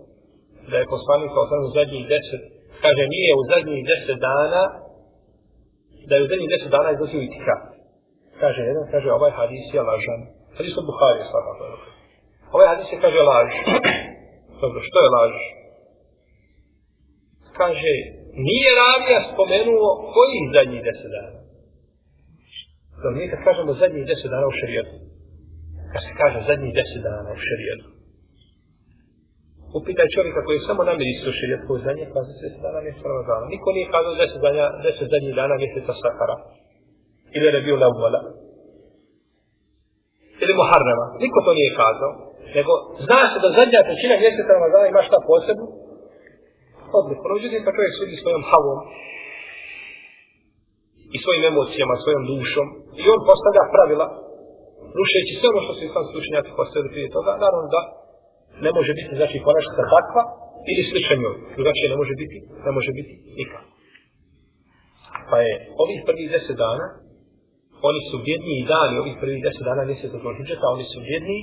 da 0.71 0.77
je 0.79 0.93
poslanik 0.95 1.31
sa 1.33 1.41
osam 1.45 1.61
u 1.69 1.75
zadnjih 1.79 2.05
deset, 2.15 2.43
kaže 2.85 3.05
nije 3.15 3.33
u 3.41 3.43
zadnjih 3.53 3.81
deset 3.91 4.19
dana, 4.29 4.63
da 6.09 6.13
je 6.15 6.25
u 6.25 6.31
zadnjih 6.31 6.51
deset 6.55 6.71
dana 6.77 6.89
izlazio 6.91 7.21
itikaf. 7.27 7.61
Kaže 8.43 8.61
jedan, 8.71 8.85
kaže 8.93 9.09
ovaj 9.19 9.33
hadis 9.39 9.67
je 9.75 9.81
lažan. 9.91 10.21
Hadis 10.59 10.75
od 10.81 10.87
Buhari, 10.91 11.23
svakako. 11.31 11.65
Ovaj 12.55 12.67
hadis 12.73 12.89
je 12.93 13.03
kaže 13.05 13.21
laž. 13.31 13.51
Dobro, 14.63 14.81
što 14.89 14.99
je 15.05 15.15
laž? 15.17 15.35
Kaže, 17.61 17.95
nije 18.49 18.71
ravija 18.83 19.19
spomenuo 19.31 19.89
kojih 20.15 20.45
zadnjih 20.57 20.81
deset 20.89 21.11
dana. 21.17 21.39
To 23.01 23.07
mi 23.17 23.31
kad 23.33 23.41
kažemo 23.49 23.81
zadnjih 23.83 24.05
deset 24.11 24.31
dana 24.35 24.47
u 24.53 24.59
šarijetu. 24.61 24.95
Kad 25.93 26.01
se 26.07 26.13
kaže 26.21 26.39
zadnjih 26.51 26.73
deset 26.79 27.03
dana 27.09 27.29
u 27.37 27.39
šarijetu. 27.49 27.89
Upitaj 29.79 30.09
čovjeka 30.17 30.41
koji 30.45 30.57
je 30.57 30.69
samo 30.69 30.83
namiri 30.91 31.11
isto 31.13 31.31
šarijet 31.39 31.63
koji 31.67 31.85
za 31.87 31.93
nje 31.97 32.07
kaže 32.15 32.33
deset 32.43 32.63
dana 32.67 32.81
mjeseca 32.85 33.07
Ramazana. 33.11 33.45
Niko 33.53 33.69
nije 33.77 33.93
kazao 33.95 34.15
deset, 34.23 34.41
dana, 34.47 34.65
deset 34.87 35.09
zadnjih 35.15 35.35
dana 35.41 35.55
mjeseca 35.63 35.93
Sakara. 36.03 36.37
Ili 37.37 37.47
je 37.57 37.67
bio 37.67 37.77
Leuvala. 37.83 38.21
Ili 40.49 40.59
Muharrema. 40.61 41.07
Niko 41.23 41.39
to 41.47 41.53
nije 41.59 41.79
kazao. 41.81 42.13
Nego 42.57 42.73
zna 43.07 43.21
se 43.31 43.39
da 43.45 43.49
zadnja 43.59 43.81
trećina 43.89 44.15
mjeseca 44.23 44.51
Ramazana 44.57 44.87
ima 44.89 45.03
šta 45.09 45.19
posebno. 45.31 45.67
Odlično. 46.99 47.27
Međutim, 47.37 47.61
pa 47.65 47.71
čovjek 47.77 47.95
sudi 47.95 48.15
svojom 48.23 48.43
havom 48.51 48.81
i 51.15 51.17
svojim 51.25 51.45
emocijama, 51.53 52.03
svojom 52.05 52.23
dušom. 52.31 52.67
I 53.01 53.05
on 53.15 53.21
postavlja 53.31 53.73
pravila, 53.75 54.07
rušeći 54.99 55.33
sve 55.39 55.47
ono 55.53 55.61
što 55.65 55.73
su 55.75 55.83
islamski 55.85 56.15
učenjaci 56.23 56.59
postavili 56.61 56.93
prije 56.95 57.09
toga, 57.17 57.31
naravno 57.45 57.69
da 57.75 57.81
ne 58.65 58.71
može 58.77 58.93
biti, 58.99 59.13
znači, 59.21 59.37
ponaštica 59.47 59.85
takva 59.97 60.23
ili 60.71 60.83
sličan 60.91 61.19
njoj. 61.23 61.37
Drugačije 61.57 61.87
ne 61.93 61.99
može 62.03 62.15
biti, 62.23 62.37
ne 62.67 62.73
može 62.77 62.91
biti 62.99 63.13
nikak. 63.39 63.65
Pa 65.31 65.37
je 65.45 65.53
ovih 65.83 66.01
prvih 66.09 66.27
deset 66.35 66.57
dana, 66.65 66.87
oni 67.89 68.01
su 68.09 68.17
vjedniji 68.29 68.69
dani, 68.75 68.95
ovih 69.03 69.17
prvih 69.23 69.41
deset 69.47 69.65
dana 69.71 69.83
mjeseca 69.91 70.17
Zulhidžeta, 70.25 70.75
oni 70.77 70.87
su 70.93 70.99
vjedniji 71.11 71.43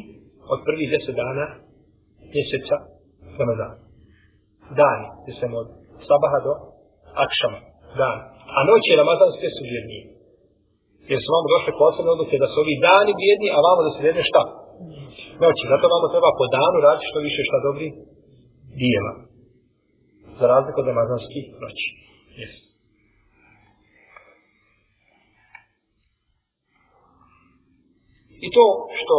od 0.54 0.60
prvih 0.67 0.88
deset 0.93 1.15
dana 1.24 1.45
mjeseca 2.34 2.76
Ramazana. 3.39 3.76
Dani, 4.82 5.08
mislim 5.28 5.52
od 5.62 5.67
sabaha 6.10 6.39
do 6.48 6.54
akšama, 7.26 7.60
dan. 8.00 8.17
A 8.58 8.60
noć 8.69 8.84
je 8.88 9.00
Ramazan 9.02 9.32
sve 9.38 9.50
su 9.58 9.63
vjedniji. 9.74 10.04
Jer 11.12 11.19
su 11.24 11.30
vam 11.36 11.45
došle 11.54 11.71
posebne 11.82 12.10
odluke 12.15 12.36
da 12.43 12.48
su 12.52 12.58
ovi 12.63 12.76
dani 12.88 13.12
vjedni, 13.24 13.48
a 13.56 13.58
vamo 13.67 13.82
da 13.86 13.91
se 13.93 14.00
vjedne 14.06 14.24
šta? 14.32 14.43
Noći. 15.43 15.63
Zato 15.71 15.86
vamo 15.95 16.08
treba 16.13 16.30
po 16.39 16.45
danu 16.58 16.78
raditi 16.86 17.10
što 17.12 17.19
više 17.28 17.41
šta 17.50 17.58
dobri 17.67 17.88
dijela. 18.82 19.13
Za 20.39 20.45
razliku 20.54 20.78
od 20.82 20.89
Ramazanskih 20.91 21.45
noći. 21.63 21.88
Yes. 22.39 22.54
I 28.45 28.48
to 28.56 28.65
što 29.00 29.17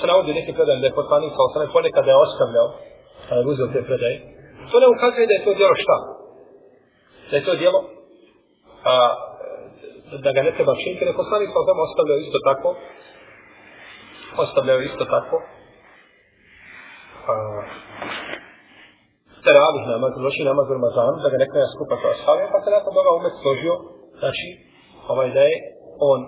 se 0.00 0.06
navodi 0.06 0.38
neki 0.38 0.52
predaj 0.56 0.76
da 0.80 0.86
je 0.86 0.98
poslanik 1.00 1.32
sa 1.36 1.42
osam 1.46 1.72
ponekad 1.76 2.04
da 2.04 2.10
je 2.12 2.22
ostavljao, 2.26 2.68
kada 3.28 3.40
je 3.40 3.50
uzeo 3.52 3.68
te 3.74 3.80
predaje, 3.88 4.16
to 4.70 4.76
ne 4.82 4.88
ukazuje 4.94 5.28
da 5.28 5.34
je 5.36 5.44
to 5.46 5.52
djelo 5.58 5.74
šta? 5.84 5.96
da 7.30 7.36
je 7.36 7.44
to 7.44 7.54
djelo 7.54 7.80
a, 8.90 8.94
da 10.24 10.30
ga 10.32 10.40
ne 10.42 10.52
treba 10.56 10.72
činiti, 10.82 11.08
neko 11.08 11.22
sami 11.30 11.46
sa 11.52 11.58
osam 11.62 11.78
ostavljao 11.86 12.18
isto 12.24 12.38
tako 12.48 12.68
ostavljao 14.44 14.80
isto 14.88 15.04
tako 15.14 15.36
a, 17.30 17.34
teravih 19.44 19.84
namaz, 19.92 20.12
noći 20.26 20.48
namaz 20.50 20.66
Ramazan, 20.76 21.14
da 21.24 21.28
ga 21.32 21.38
neko 21.42 21.54
je 21.58 21.72
skupa 21.74 21.94
sa 22.00 22.08
ostavljaju, 22.14 22.48
pa 22.52 22.58
se 22.64 22.68
nakon 22.76 22.92
toga 22.96 23.10
umet 23.18 23.34
složio, 23.42 23.74
znači, 24.20 24.48
ovaj 25.12 25.28
da 25.36 25.42
je 25.50 25.56
on 26.12 26.20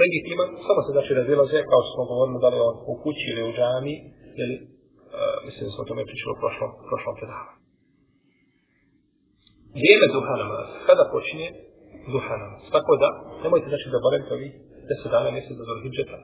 legitiman, 0.00 0.48
samo 0.66 0.80
se 0.84 0.90
znači 0.96 1.10
razilaze, 1.20 1.58
kao 1.70 1.80
što 1.82 1.90
smo 1.94 2.10
govorili, 2.10 2.42
da 2.44 2.48
li 2.50 2.58
on 2.68 2.76
u 2.92 2.94
kući 3.02 3.24
ili 3.32 3.42
u 3.48 3.54
džami, 3.56 3.94
ili, 4.42 4.54
uh, 4.60 4.66
e, 5.18 5.36
mislim 5.46 5.62
da 5.64 5.70
smo 5.72 5.82
o 5.82 5.88
tome 5.90 6.08
pričali 6.10 6.32
u 6.34 6.40
prošlom, 6.42 6.70
prošlom 6.90 7.14
predavanju 7.18 7.64
vrijeme 9.78 10.06
duha 10.16 10.34
namaz. 10.42 10.66
Kada 10.88 11.04
počinje 11.14 11.48
duha 12.14 12.34
namaz? 12.42 12.62
Tako 12.76 12.92
da, 13.02 13.08
nemojte 13.44 13.66
znači 13.72 13.86
da 13.94 14.04
boravite 14.04 14.30
ovih 14.36 14.52
deset 14.88 15.10
dana 15.14 15.28
mjesec 15.36 15.54
do 15.58 15.64
Zulhidžeta. 15.70 16.18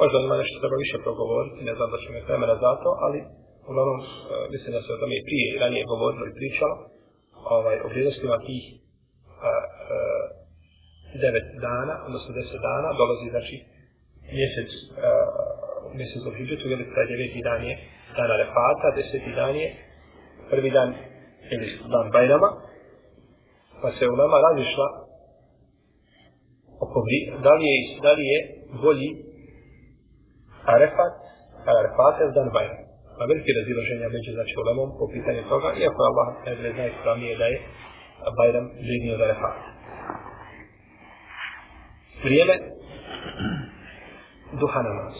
Možda 0.00 0.16
ima 0.18 0.36
nešto 0.42 0.56
treba 0.62 0.76
više 0.84 0.96
progovoriti, 1.06 1.66
ne 1.68 1.74
znam 1.76 1.88
da 1.92 1.98
će 2.02 2.08
me 2.10 2.26
vremena 2.28 2.54
za 2.64 2.70
to, 2.82 2.90
ali 3.04 3.18
uglavnom 3.70 3.98
uh, 4.00 4.06
mislim 4.54 4.70
da 4.76 4.80
se 4.82 4.90
o 4.92 5.00
tome 5.00 5.14
i 5.16 5.24
prije 5.28 5.44
i 5.48 5.58
ranije 5.62 5.90
govorilo 5.92 6.24
i 6.26 6.36
pričalo 6.40 6.74
ovaj, 7.56 7.76
o 7.84 7.86
vrijednostima 7.92 8.36
tih 8.48 8.64
uh, 8.68 8.78
uh, 9.44 10.23
devet 11.22 11.46
dana, 11.66 11.94
odnosno 12.06 12.30
deset 12.38 12.60
dana, 12.68 12.88
dolazi 13.00 13.26
znači 13.34 13.56
mjesec 14.36 14.70
uh, 14.74 15.64
mjesec 15.98 16.20
do 16.24 16.30
Hidžetu, 16.36 16.68
jer 16.68 16.78
taj 16.94 17.06
deveti 17.12 17.40
dan 17.48 17.60
je 17.68 17.74
dan 18.16 18.30
Arefata, 18.36 18.88
deseti 18.96 19.32
dan 19.40 19.54
je 19.56 19.68
prvi 20.50 20.70
dan 20.70 20.94
ili 21.54 21.68
dan 21.92 22.06
Bajrama, 22.14 22.50
pa 23.82 23.88
se 23.96 24.04
u 24.08 24.16
nama 24.22 24.36
razišla 24.46 24.88
oko 26.84 26.98
da 27.44 27.52
li 27.58 27.64
je, 27.70 27.78
da 28.04 28.12
li 28.16 28.24
je 28.32 28.38
bolji 28.82 29.10
Arefat, 30.74 31.14
Arefat 31.80 32.14
je 32.20 32.32
dan 32.38 32.50
Bajrama. 32.56 32.84
Pa 33.18 33.24
veliki 33.30 33.50
raziloženja 33.60 34.08
među 34.16 34.30
znači 34.36 34.54
ulemom 34.62 34.88
po 34.98 35.04
pitanju 35.14 35.42
toga, 35.52 35.68
iako 35.82 36.00
Allah 36.08 36.26
najbolje 36.46 36.70
zna 36.74 36.84
ispravnije 36.86 37.36
da 37.40 37.46
je 37.52 37.58
Bajram 38.38 38.66
živniji 38.88 39.14
od 39.14 39.20
Arefata. 39.20 39.73
Vrijeme 42.24 42.54
duha 44.60 44.80
namaz. 44.88 45.14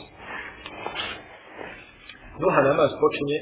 Duha 2.43 2.61
namaz 2.69 2.91
počinje 3.03 3.39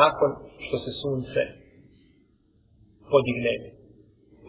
nakon 0.00 0.30
što 0.64 0.76
se 0.84 0.90
sunce 1.02 1.40
podigne 3.12 3.54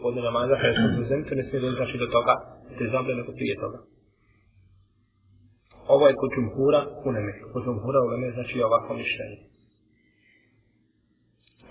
od 0.06 0.14
namaza 0.26 0.54
kada 0.60 0.74
se 0.74 1.00
u 1.02 1.08
zemlju, 1.10 1.32
ne 1.38 1.44
smije 1.46 1.60
doći 1.60 1.76
znači 1.80 1.96
do 2.02 2.08
toga, 2.16 2.34
te 2.76 2.84
je 2.84 3.18
neko 3.20 3.32
prije 3.38 3.54
toga. 3.64 3.78
Ovo 5.94 6.04
je 6.08 6.18
kod 6.20 6.30
džumhura 6.34 6.80
u 7.06 7.08
neme. 7.16 7.32
Kod 7.52 7.62
džumhura 7.64 7.98
u 8.06 8.10
neme 8.12 8.28
znači 8.36 8.56
ovako 8.68 8.90
mišljenje. 9.02 9.38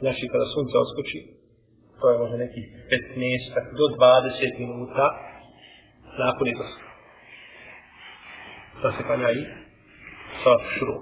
Znači 0.01 0.23
kada 0.31 0.45
sunce 0.55 0.75
oskoči, 0.83 1.19
to 1.99 2.05
je 2.11 2.19
možda 2.21 2.37
neki 2.45 2.61
15 2.91 3.77
do 3.79 3.85
20 3.95 4.59
minuta 4.63 5.05
zakonitost. 6.19 6.91
da 8.81 8.89
se 8.95 9.01
kanja 9.09 9.29
i 9.39 9.41
salat 10.41 10.63
šuru. 10.75 10.97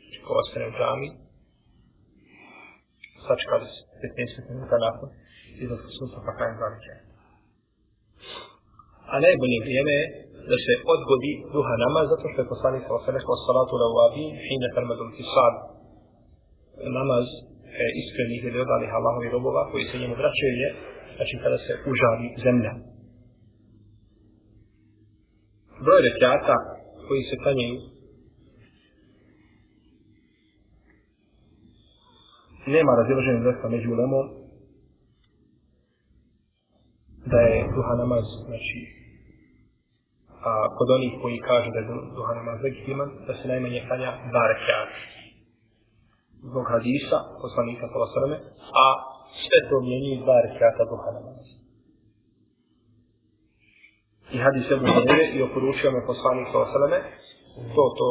Znači, 0.00 0.18
ko 0.24 0.30
ostane 0.42 0.64
u 0.70 0.72
džami, 0.78 1.08
sačka 3.24 3.54
se 4.00 4.06
15 4.18 4.50
minuta 4.50 4.76
nakon 4.86 5.08
izlaska 5.62 5.90
sunca 5.98 6.18
pa 6.26 6.32
kanja 6.38 6.54
dva. 6.58 6.68
A 9.12 9.14
najbolje 9.24 9.58
vrijeme 9.64 9.92
je 10.00 10.06
da 10.50 10.56
se 10.64 10.72
odgodi 10.94 11.32
duha 11.54 11.74
namaz, 11.84 12.04
zato 12.12 12.24
što 12.30 12.38
je 12.40 12.52
poslanik 12.54 12.82
sa 12.84 12.92
osam 12.98 13.14
rekao 13.18 13.44
salatu 13.46 13.74
la 13.80 13.86
uvabi, 13.92 14.24
hine 14.46 14.68
termadom 14.76 15.08
kisad. 15.16 15.54
Namaz 16.98 17.26
e, 17.84 17.86
iskrenih 18.00 18.40
ili 18.48 18.62
odalih 18.66 18.90
Allahovi 18.98 19.34
robova 19.36 19.62
koji 19.70 19.84
se 19.88 20.00
njemu 20.02 20.14
vraćaju 20.22 20.54
je, 20.62 20.68
znači 21.16 21.34
kada 21.44 21.58
se 21.66 21.72
užali 21.92 22.26
zemlja. 22.46 22.72
Broj 25.84 26.00
rekiata 26.08 26.56
koji 27.08 27.22
se 27.22 27.36
klanjaju 27.42 27.76
nema 32.66 32.92
razilaženja 33.00 33.40
dosta 33.48 33.68
među 33.68 33.88
ulemom 33.90 34.26
da 37.32 37.40
je 37.50 37.58
duha 37.76 37.94
namaz, 38.02 38.24
znači, 38.46 38.78
a 40.48 40.52
kod 40.76 40.88
onih 40.96 41.12
koji 41.22 41.46
kažu 41.50 41.68
da 41.74 41.78
je 41.78 41.86
duha 42.16 42.32
namaz 42.40 42.56
legitiman, 42.66 43.08
da 43.26 43.32
se 43.34 43.48
najmanje 43.48 43.80
klanja 43.86 44.10
dva 44.30 44.44
rekiata. 44.52 44.98
Zbog 46.50 46.64
hadisa, 46.74 47.18
poslanika 47.42 47.84
Salasrame, 47.92 48.36
a 48.84 48.86
sve 49.42 49.58
to 49.68 49.76
mjenjuju 49.88 50.22
dva 50.24 50.36
rekiata 50.46 50.82
duha 50.92 51.10
namaz. 51.18 51.59
I 54.36 54.38
hadis 54.44 54.66
Ebu 54.74 54.86
Hurire 54.94 55.26
i 55.36 55.42
oporučio 55.42 55.90
me 55.90 56.00
poslanik 56.10 56.46
Salasrame, 56.52 56.98
to 57.74 57.84
to 57.98 58.08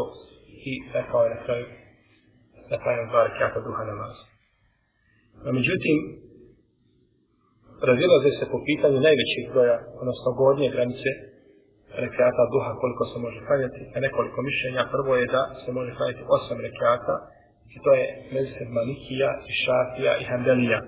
i 0.70 0.72
rekao 0.98 1.24
je 1.24 1.36
na 1.36 1.40
kraju 1.46 1.66
da 2.70 2.76
kraju 2.84 3.02
dva 3.12 3.22
rekiata 3.28 3.60
duha 3.68 3.84
namaz. 3.92 4.16
A 5.46 5.50
međutim, 5.60 5.98
razilaze 7.90 8.30
se 8.40 8.46
po 8.54 8.58
pitanju 8.68 9.06
najvećih 9.08 9.44
broja, 9.54 9.78
odnosno 10.02 10.30
gornje 10.42 10.74
granice 10.76 11.10
rekiata 12.06 12.44
duha 12.54 12.72
koliko 12.82 13.04
se 13.12 13.18
može 13.26 13.40
klanjati, 13.48 13.82
a 13.96 13.98
nekoliko 14.08 14.40
mišljenja. 14.50 14.92
Prvo 14.96 15.12
je 15.16 15.26
da 15.36 15.42
se 15.64 15.70
može 15.78 15.92
klanjati 15.98 16.30
osam 16.38 16.58
rekiata, 16.68 17.16
i 17.76 17.78
to 17.84 17.90
je 18.00 18.06
mezheb 18.36 18.70
Malikija, 18.78 19.30
i 19.50 19.52
Šafija, 19.64 20.14
i 20.22 20.24
Handelija. 20.32 20.80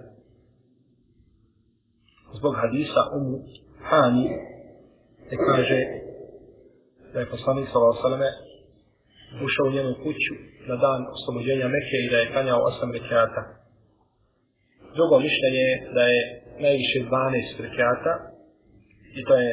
Zbog 2.37 2.53
hadisa 2.61 3.01
Umu 3.17 3.37
Hani, 3.89 4.25
te 5.31 5.37
kaže 5.47 5.79
da 7.13 7.19
je 7.19 7.31
poslanik 7.35 7.67
s.a.v. 7.69 8.23
ušao 9.45 9.65
u 9.67 9.73
njenu 9.75 9.91
kuću 10.03 10.33
na 10.69 10.75
dan 10.83 11.01
oslobođenja 11.15 11.67
Mekke 11.75 11.97
i 12.01 12.11
da 12.13 12.17
je 12.19 12.31
kanjao 12.35 12.59
osam 12.69 12.89
rekiata. 12.97 13.41
Drugo 14.95 15.15
mišljenje 15.27 15.63
je 15.69 15.75
da 15.97 16.03
je 16.13 16.21
najviše 16.65 16.97
12 16.99 17.65
rekiata 17.67 18.13
i 19.17 19.19
to 19.27 19.33
je 19.43 19.51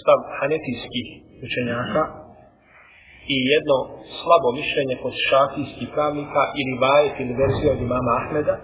stav 0.00 0.18
hanetijskih 0.38 1.06
učenjaka 1.46 2.02
i 3.34 3.36
jedno 3.54 3.76
slabo 4.20 4.48
mišljenje 4.60 4.94
kod 5.02 5.14
šafijskih 5.28 5.88
pravnika 5.94 6.42
ili 6.60 6.80
vajet 6.84 7.14
ili 7.22 7.38
verzija 7.42 7.70
od 7.72 7.80
imama 7.88 8.12
Ahmeda 8.20 8.56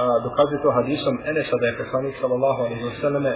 a, 0.00 0.02
dokazuje 0.26 0.58
to 0.62 0.70
hadisom 0.78 1.14
Enesa 1.30 1.56
da 1.60 1.66
je 1.66 1.78
poslanik 1.82 2.14
sallallahu 2.22 2.60
alaihi 2.64 2.84
wa 2.90 2.96
sallame 3.02 3.34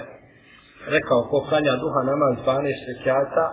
rekao 0.95 1.21
ko 1.31 1.37
klanja 1.49 1.75
duha 1.83 2.01
namaz 2.11 2.33
12 2.47 2.91
rekiata 2.93 3.45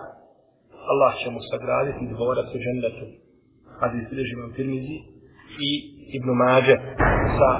Allah 0.90 1.12
će 1.20 1.28
mu 1.30 1.40
sagraditi 1.50 2.12
dvorac 2.14 2.48
u 2.56 2.58
džendetu 2.64 3.06
hadis 3.80 4.04
bilježi 4.10 4.34
vam 4.40 4.52
Tirmizi 4.56 4.96
i 5.68 5.70
Ibn 6.16 6.28
Mađe 6.40 6.76
sa 7.38 7.50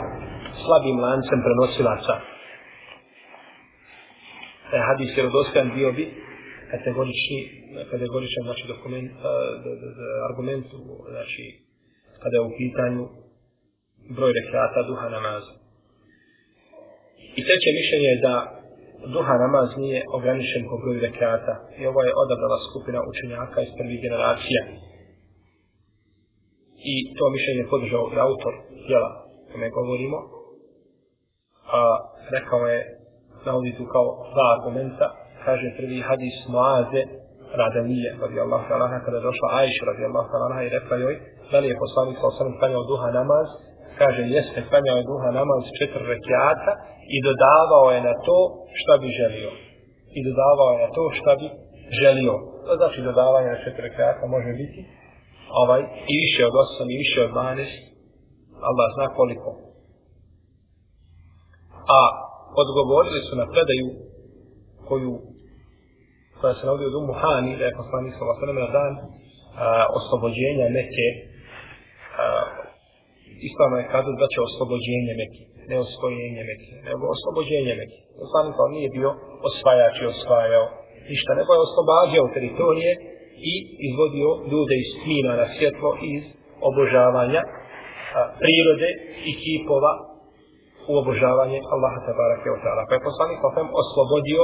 slabim 0.62 0.96
lancem 1.06 1.40
prenosilaca. 1.46 2.14
E, 4.74 4.76
hadis 4.88 5.10
je 5.16 5.22
rodostojan 5.26 5.70
bio 5.76 5.90
bi 5.96 6.04
kategorični, 6.74 7.40
kategoričan 7.92 8.42
znači 8.48 8.64
dokument, 8.72 9.10
uh, 9.12 9.20
d, 9.62 9.66
d, 9.80 9.84
d, 9.96 10.00
argument, 10.28 10.66
znači 11.12 11.44
kada 12.22 12.34
je 12.36 12.46
u 12.48 12.56
pitanju 12.60 13.02
broj 14.16 14.32
rekiata 14.40 14.80
duha 14.88 15.08
namaza. 15.16 15.52
I 17.38 17.40
treće 17.46 17.70
mišljenje 17.78 18.08
je 18.12 18.22
da 18.26 18.34
duha 19.14 19.34
namaz 19.44 19.68
nije 19.76 20.00
ograničen 20.16 20.62
po 20.70 20.76
broju 20.80 21.00
rekata. 21.08 21.54
I 21.80 21.82
ovo 21.90 22.00
je 22.06 22.18
odabrala 22.22 22.58
skupina 22.68 22.98
učenjaka 23.10 23.58
iz 23.62 23.72
prvih 23.78 23.98
generacija. 24.06 24.60
I 26.92 26.94
to 27.16 27.24
mišljenje 27.34 27.62
je 27.62 27.70
podržao 27.72 28.04
i 28.14 28.16
autor 28.26 28.54
djela 28.88 29.10
kome 29.52 29.76
govorimo, 29.78 30.18
a 31.78 31.80
rekao 32.36 32.62
je 32.72 32.80
navodi 33.46 33.72
tu 33.78 33.84
kao 33.94 34.06
dva 34.32 34.46
argumenta. 34.56 35.06
Kaže 35.44 35.66
prvi 35.78 35.98
hadis 36.08 36.36
Muaze 36.52 37.02
Radanije 37.60 38.10
radijallahu 38.24 38.64
ta'ala 38.68 38.86
kada 39.04 39.16
je 39.16 39.26
došla 39.28 39.48
Aisha 39.60 39.84
radijallahu 39.92 40.28
ta'ala 40.32 40.62
i 40.62 40.72
rekla 40.76 40.96
joj 40.96 41.14
da 41.50 41.58
li 41.60 41.66
je 41.68 41.82
poslanik 41.84 42.16
sa 42.18 42.26
osam 42.26 42.58
klanjao 42.58 42.84
duha 42.90 43.08
namaz? 43.20 43.46
Kaže 44.00 44.22
jeste 44.36 44.58
klanjao 44.68 44.96
je 44.98 45.08
duha 45.10 45.28
namaz 45.40 45.62
četiri 45.78 46.04
rekiata 46.14 46.72
i 47.14 47.16
dodavao 47.28 47.86
je 47.94 48.00
na 48.08 48.14
to 48.26 48.38
šta 48.80 48.94
bi 49.02 49.08
želio. 49.20 49.50
I 50.16 50.20
dodavao 50.28 50.68
je 50.72 50.78
na 50.84 50.90
to 50.96 51.02
šta 51.18 51.32
bi 51.40 51.46
želio. 52.00 52.34
To 52.66 52.72
znači 52.80 52.98
dodavanje 53.10 53.48
na 53.50 53.62
četiri 53.64 53.82
rekiata 53.88 54.34
može 54.36 54.50
biti 54.62 54.80
ovaj 55.62 55.80
i 56.12 56.14
više 56.24 56.42
od 56.48 56.54
osam 56.64 56.86
i 56.90 57.00
više 57.04 57.18
od 57.26 57.30
12 57.30 57.90
Allah 58.68 58.88
zna 58.96 59.06
koliko. 59.18 59.50
A 61.96 62.00
odgovorili 62.62 63.20
su 63.26 63.32
na 63.42 63.46
predaju 63.52 63.88
koju 64.88 65.12
koja 66.40 66.54
se 66.54 66.66
navodi 66.66 66.84
od 66.84 66.94
Umu 66.94 67.14
Hani, 67.22 67.58
da 67.58 67.64
je 67.64 67.78
poslanik 67.80 68.12
sa 68.14 68.24
vasem 68.30 68.56
na 68.64 68.68
dan 68.78 68.92
a, 69.00 69.86
oslobođenja 69.98 70.66
neke 70.80 71.06
ispravno 73.48 73.76
je 73.78 73.90
kazao 73.94 74.14
da 74.22 74.26
će 74.32 74.38
oslobođenje 74.48 75.12
Mekke, 75.20 75.42
ne 75.70 75.76
osvojenje 75.84 76.42
neke, 76.50 76.72
nego 76.88 77.02
oslobođenje 77.16 77.72
Mekke. 77.80 77.98
Poslanik 78.22 78.56
on 78.64 78.70
nije 78.76 78.88
bio 78.96 79.10
osvajač 79.48 79.94
i 80.02 80.10
osvajao 80.14 80.66
ništa, 81.12 81.30
nego 81.38 81.50
je 81.52 81.64
oslobađao 81.66 82.32
teritorije 82.36 82.92
i 83.52 83.54
izvodio 83.88 84.30
ljude 84.50 84.74
iz 84.82 84.90
tmina 85.00 85.32
na 85.42 85.46
svjetlo 85.54 85.90
iz 86.12 86.22
obožavanja 86.68 87.42
a, 88.18 88.20
prirode 88.40 88.90
i 89.28 89.32
kipova 89.42 89.92
u 90.90 90.92
obožavanje 91.02 91.58
Allaha 91.74 91.98
tabaraka 92.08 92.48
wa 92.54 92.60
ta'ala. 92.64 92.82
Pa 92.88 92.92
je 92.94 93.06
poslanik 93.08 93.38
Safem 93.44 93.68
oslobodio 93.82 94.42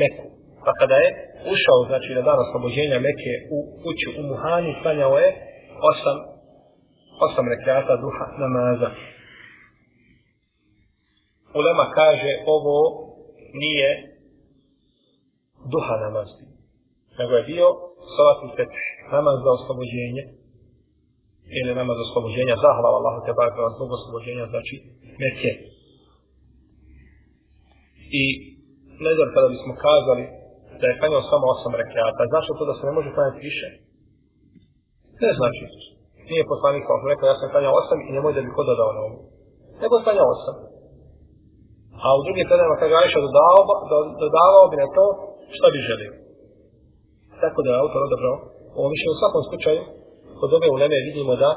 Meku. 0.00 0.26
Pa 0.64 0.72
kada 0.80 0.96
je 1.04 1.08
ušao, 1.54 1.78
znači 1.90 2.10
na 2.16 2.22
dan 2.28 2.38
oslobođenja 2.46 2.98
Meke 3.08 3.32
u 3.56 3.58
kuću 3.82 4.08
u 4.20 4.22
Muhani, 4.30 4.72
klanjao 4.82 5.16
je 5.24 5.28
osam, 5.90 6.16
osam 7.26 7.46
rekiata 7.54 7.94
duha 8.04 8.26
namaza. 8.42 8.90
Ulema 11.60 11.84
kaže 11.98 12.30
ovo 12.54 12.78
nije 13.62 13.90
duha 15.72 15.94
namaz. 16.04 16.28
Nego 17.18 17.32
je 17.36 17.48
bio 17.52 17.66
salatni 18.16 18.48
fetih, 18.56 18.86
namaz 19.14 19.36
za 19.44 19.50
oslobođenje 19.58 20.24
ili 21.58 21.78
namaz 21.80 21.94
za 21.98 22.04
oslobođenja, 22.08 22.62
zahvala 22.64 22.96
Allahu 22.98 23.18
te 23.26 23.32
baraka 23.38 23.60
wa 23.64 23.70
zbog 23.76 23.88
oslobođenja, 23.98 24.44
znači 24.52 24.74
Mekke. 25.20 25.52
I 28.20 28.24
ne 29.04 29.12
znam 29.16 29.28
kada 29.34 29.48
bismo 29.54 29.72
kazali 29.86 30.24
da 30.80 30.84
je 30.86 30.98
klanjao 30.98 31.22
samo 31.30 31.44
osam 31.54 31.72
rekiata, 31.82 32.22
znači 32.32 32.48
to 32.58 32.64
da 32.70 32.74
se 32.74 32.82
ne 32.88 32.92
može 32.96 33.08
klanjati 33.16 33.46
više? 33.48 33.66
Ne 35.22 35.30
znači. 35.38 35.64
Nije 36.30 36.50
poslanik 36.52 36.82
kao 36.86 37.10
rekao, 37.12 37.30
ja 37.30 37.36
sam 37.38 37.52
klanjao 37.52 37.78
osam 37.80 37.98
i 38.08 38.10
nemoj 38.16 38.32
da 38.36 38.40
bi 38.46 38.54
ko 38.56 38.62
dodao 38.70 38.90
na 38.96 39.00
ovu. 39.06 39.18
Nego 39.82 40.04
klanjao 40.04 40.28
osam. 40.36 40.56
A 42.04 42.06
u 42.18 42.20
drugim 42.26 42.46
predajama 42.48 42.76
kaže 42.80 42.94
Ajša 42.96 43.20
dodavao, 43.28 43.62
do, 43.90 43.98
dodavao 44.24 44.64
bi 44.70 44.76
na 44.82 44.88
to 44.96 45.04
šta 45.56 45.66
bi 45.74 45.86
želio. 45.88 46.12
Tako 47.42 47.58
da 47.64 47.68
je 47.70 47.80
autor 47.82 48.00
odabrao. 48.06 48.36
Ovo 48.78 48.88
više 48.94 49.06
u 49.08 49.18
svakom 49.20 49.42
slučaju, 49.48 49.82
kod 50.38 50.50
ove 50.56 50.68
uleme 50.76 50.98
vidimo 51.08 51.32
da 51.42 51.50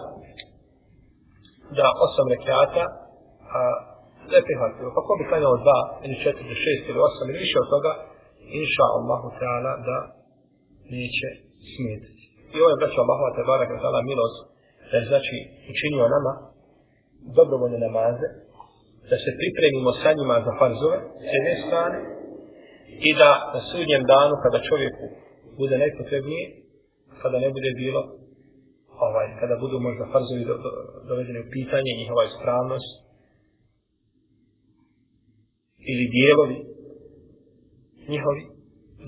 da 1.79 1.87
osam 2.05 2.25
rekiata 2.35 2.83
a, 3.57 3.61
ne 4.31 4.39
prihvatio. 4.45 4.87
Pa 4.95 4.99
ko 5.05 5.11
bi 5.19 5.29
klanjao 5.29 5.61
dva, 5.63 5.79
ili 6.05 6.21
četiri, 6.23 6.43
ili 6.47 6.61
šest, 6.65 6.83
ili 6.89 6.99
osam, 7.07 7.25
ili 7.27 7.43
više 7.45 7.57
od 7.63 7.67
toga, 7.73 7.91
inša 8.59 8.85
Allahu 8.97 9.27
Teala 9.39 9.73
da 9.87 9.97
neće 10.95 11.29
smetiti. 11.71 12.23
I 12.53 12.55
ovo 12.61 12.69
je 12.71 12.79
braćo 12.81 12.99
Allahova 13.03 13.31
Tebara 13.37 13.65
kada 13.69 14.01
milost, 14.11 14.37
da 14.89 14.95
je 14.97 15.09
znači 15.11 15.37
učinio 15.71 16.13
nama 16.15 16.33
dobrovoljne 17.37 17.79
namaze, 17.87 18.27
da 19.09 19.15
se 19.23 19.29
pripremimo 19.39 19.91
sa 20.01 20.09
njima 20.17 20.35
za 20.47 20.53
farzove, 20.59 20.97
s 21.27 21.29
jedne 21.37 21.53
strane, 21.65 21.97
i 23.07 23.09
da 23.19 23.29
na 23.53 23.61
sudnjem 23.69 24.03
danu 24.13 24.35
kada 24.43 24.67
čovjeku 24.69 25.05
bude 25.59 25.75
najpotrebnije 25.83 26.45
kada 27.21 27.37
ne 27.39 27.49
bude 27.55 27.71
bilo 27.81 28.01
ovaj, 29.05 29.27
kada 29.39 29.55
budu 29.63 29.77
možda 29.87 30.11
farzovi 30.13 30.43
do, 30.49 30.55
do, 30.63 30.69
dovedeni 31.09 31.39
u 31.39 31.51
pitanje 31.55 31.91
njihova 32.01 32.23
ispravnost 32.25 32.91
ili 35.91 36.05
dijelovi 36.15 36.57
njihovi 38.13 38.41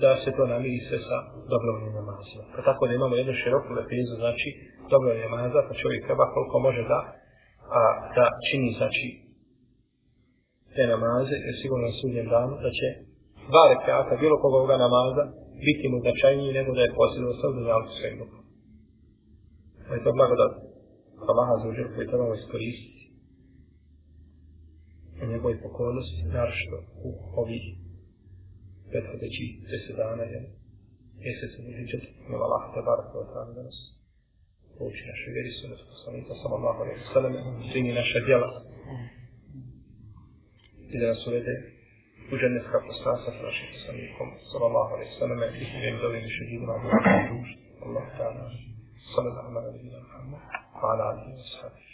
da 0.02 0.10
se 0.22 0.30
to 0.36 0.44
namiri 0.52 0.80
sve 0.88 0.98
sa 1.08 1.16
dobrovnim 1.52 1.92
namazima. 2.00 2.44
Pa 2.54 2.60
tako 2.68 2.82
da 2.86 2.92
imamo 2.94 3.14
jednu 3.16 3.34
široku 3.42 3.70
lepezu, 3.78 4.14
znači 4.22 4.48
dobrovoljnim 4.92 5.26
namaza, 5.26 5.60
pa 5.68 5.72
čovjek 5.82 6.00
treba 6.08 6.24
koliko 6.34 6.56
može 6.66 6.82
da, 6.92 7.00
a, 7.78 7.82
da 8.16 8.24
čini, 8.46 8.70
znači, 8.78 9.06
te 10.74 10.82
namaze, 10.94 11.34
jer 11.46 11.54
sigurno 11.62 11.84
na 11.86 11.94
sudnjem 12.00 12.26
danu, 12.34 12.54
da 12.64 12.70
će 12.78 12.86
dva 13.50 13.64
rekata, 13.72 14.22
bilo 14.24 14.36
koga 14.42 14.56
ovoga 14.60 14.76
namaza, 14.86 15.24
biti 15.66 15.84
mu 15.90 15.96
značajniji 16.04 16.56
nego 16.58 16.70
da 16.76 16.82
je 16.82 16.96
posljedno 17.00 17.30
sa 17.40 17.46
udaljalku 17.48 17.92
svojim 17.94 18.16
Bogom. 18.20 18.42
Pa 19.86 19.90
je 19.94 20.04
to 20.04 20.10
blagodat 20.18 20.52
Allaha 21.30 21.54
za 21.60 21.66
uđer 21.68 21.86
koji 21.94 22.10
trebamo 22.10 22.34
iskoristiti 22.34 23.00
u 25.22 25.24
njegovoj 25.32 25.62
pokolnosti, 25.66 26.18
naravno 26.36 26.78
u 27.06 27.10
ovih 27.42 27.64
prethodeći 28.90 29.44
deset 29.70 29.96
dana, 29.96 30.24
jel? 30.32 30.46
mjesec 31.22 31.52
je 31.58 31.76
hijđat, 31.78 32.02
mila 32.30 32.44
Allah, 32.46 32.62
te 32.74 32.80
barak, 32.88 33.06
te 33.12 33.18
barak, 33.34 33.50
da 33.56 33.62
nas 33.68 33.78
pouči 34.78 35.02
naše 35.12 35.28
vjeri, 35.34 35.50
sunet 35.58 35.80
poslanika, 35.92 36.32
sallallahu 36.42 36.78
alaihi 36.82 37.00
wa 37.04 37.12
sallam, 37.14 37.32
primi 37.70 37.92
naša 38.00 38.18
djela. 38.26 38.48
I 40.92 40.96
da 41.00 41.06
nas 41.12 41.26
uvede 41.28 41.54
u 42.32 42.34
ženevska 42.42 42.78
postasa 42.86 43.30
sa 43.36 43.42
našim 43.48 43.68
poslanikom, 43.74 44.28
sallallahu 44.52 44.90
alaihi 44.94 45.10
wa 45.12 45.18
sallam, 45.22 45.38
i 45.60 45.64
s 45.68 45.72
njim 45.82 45.96
dovim 46.04 46.22
više 46.28 46.42
divima, 46.50 46.74
Allah 47.86 48.06
ta'ala, 48.18 48.44
sallallahu 49.14 49.48
alaihi 49.60 49.88
wa 49.96 50.02
sallam, 50.14 50.30
wa 50.80 50.86
ala 50.92 51.04
alihi 51.10 51.32
wa 51.40 51.48
sallam. 51.54 51.89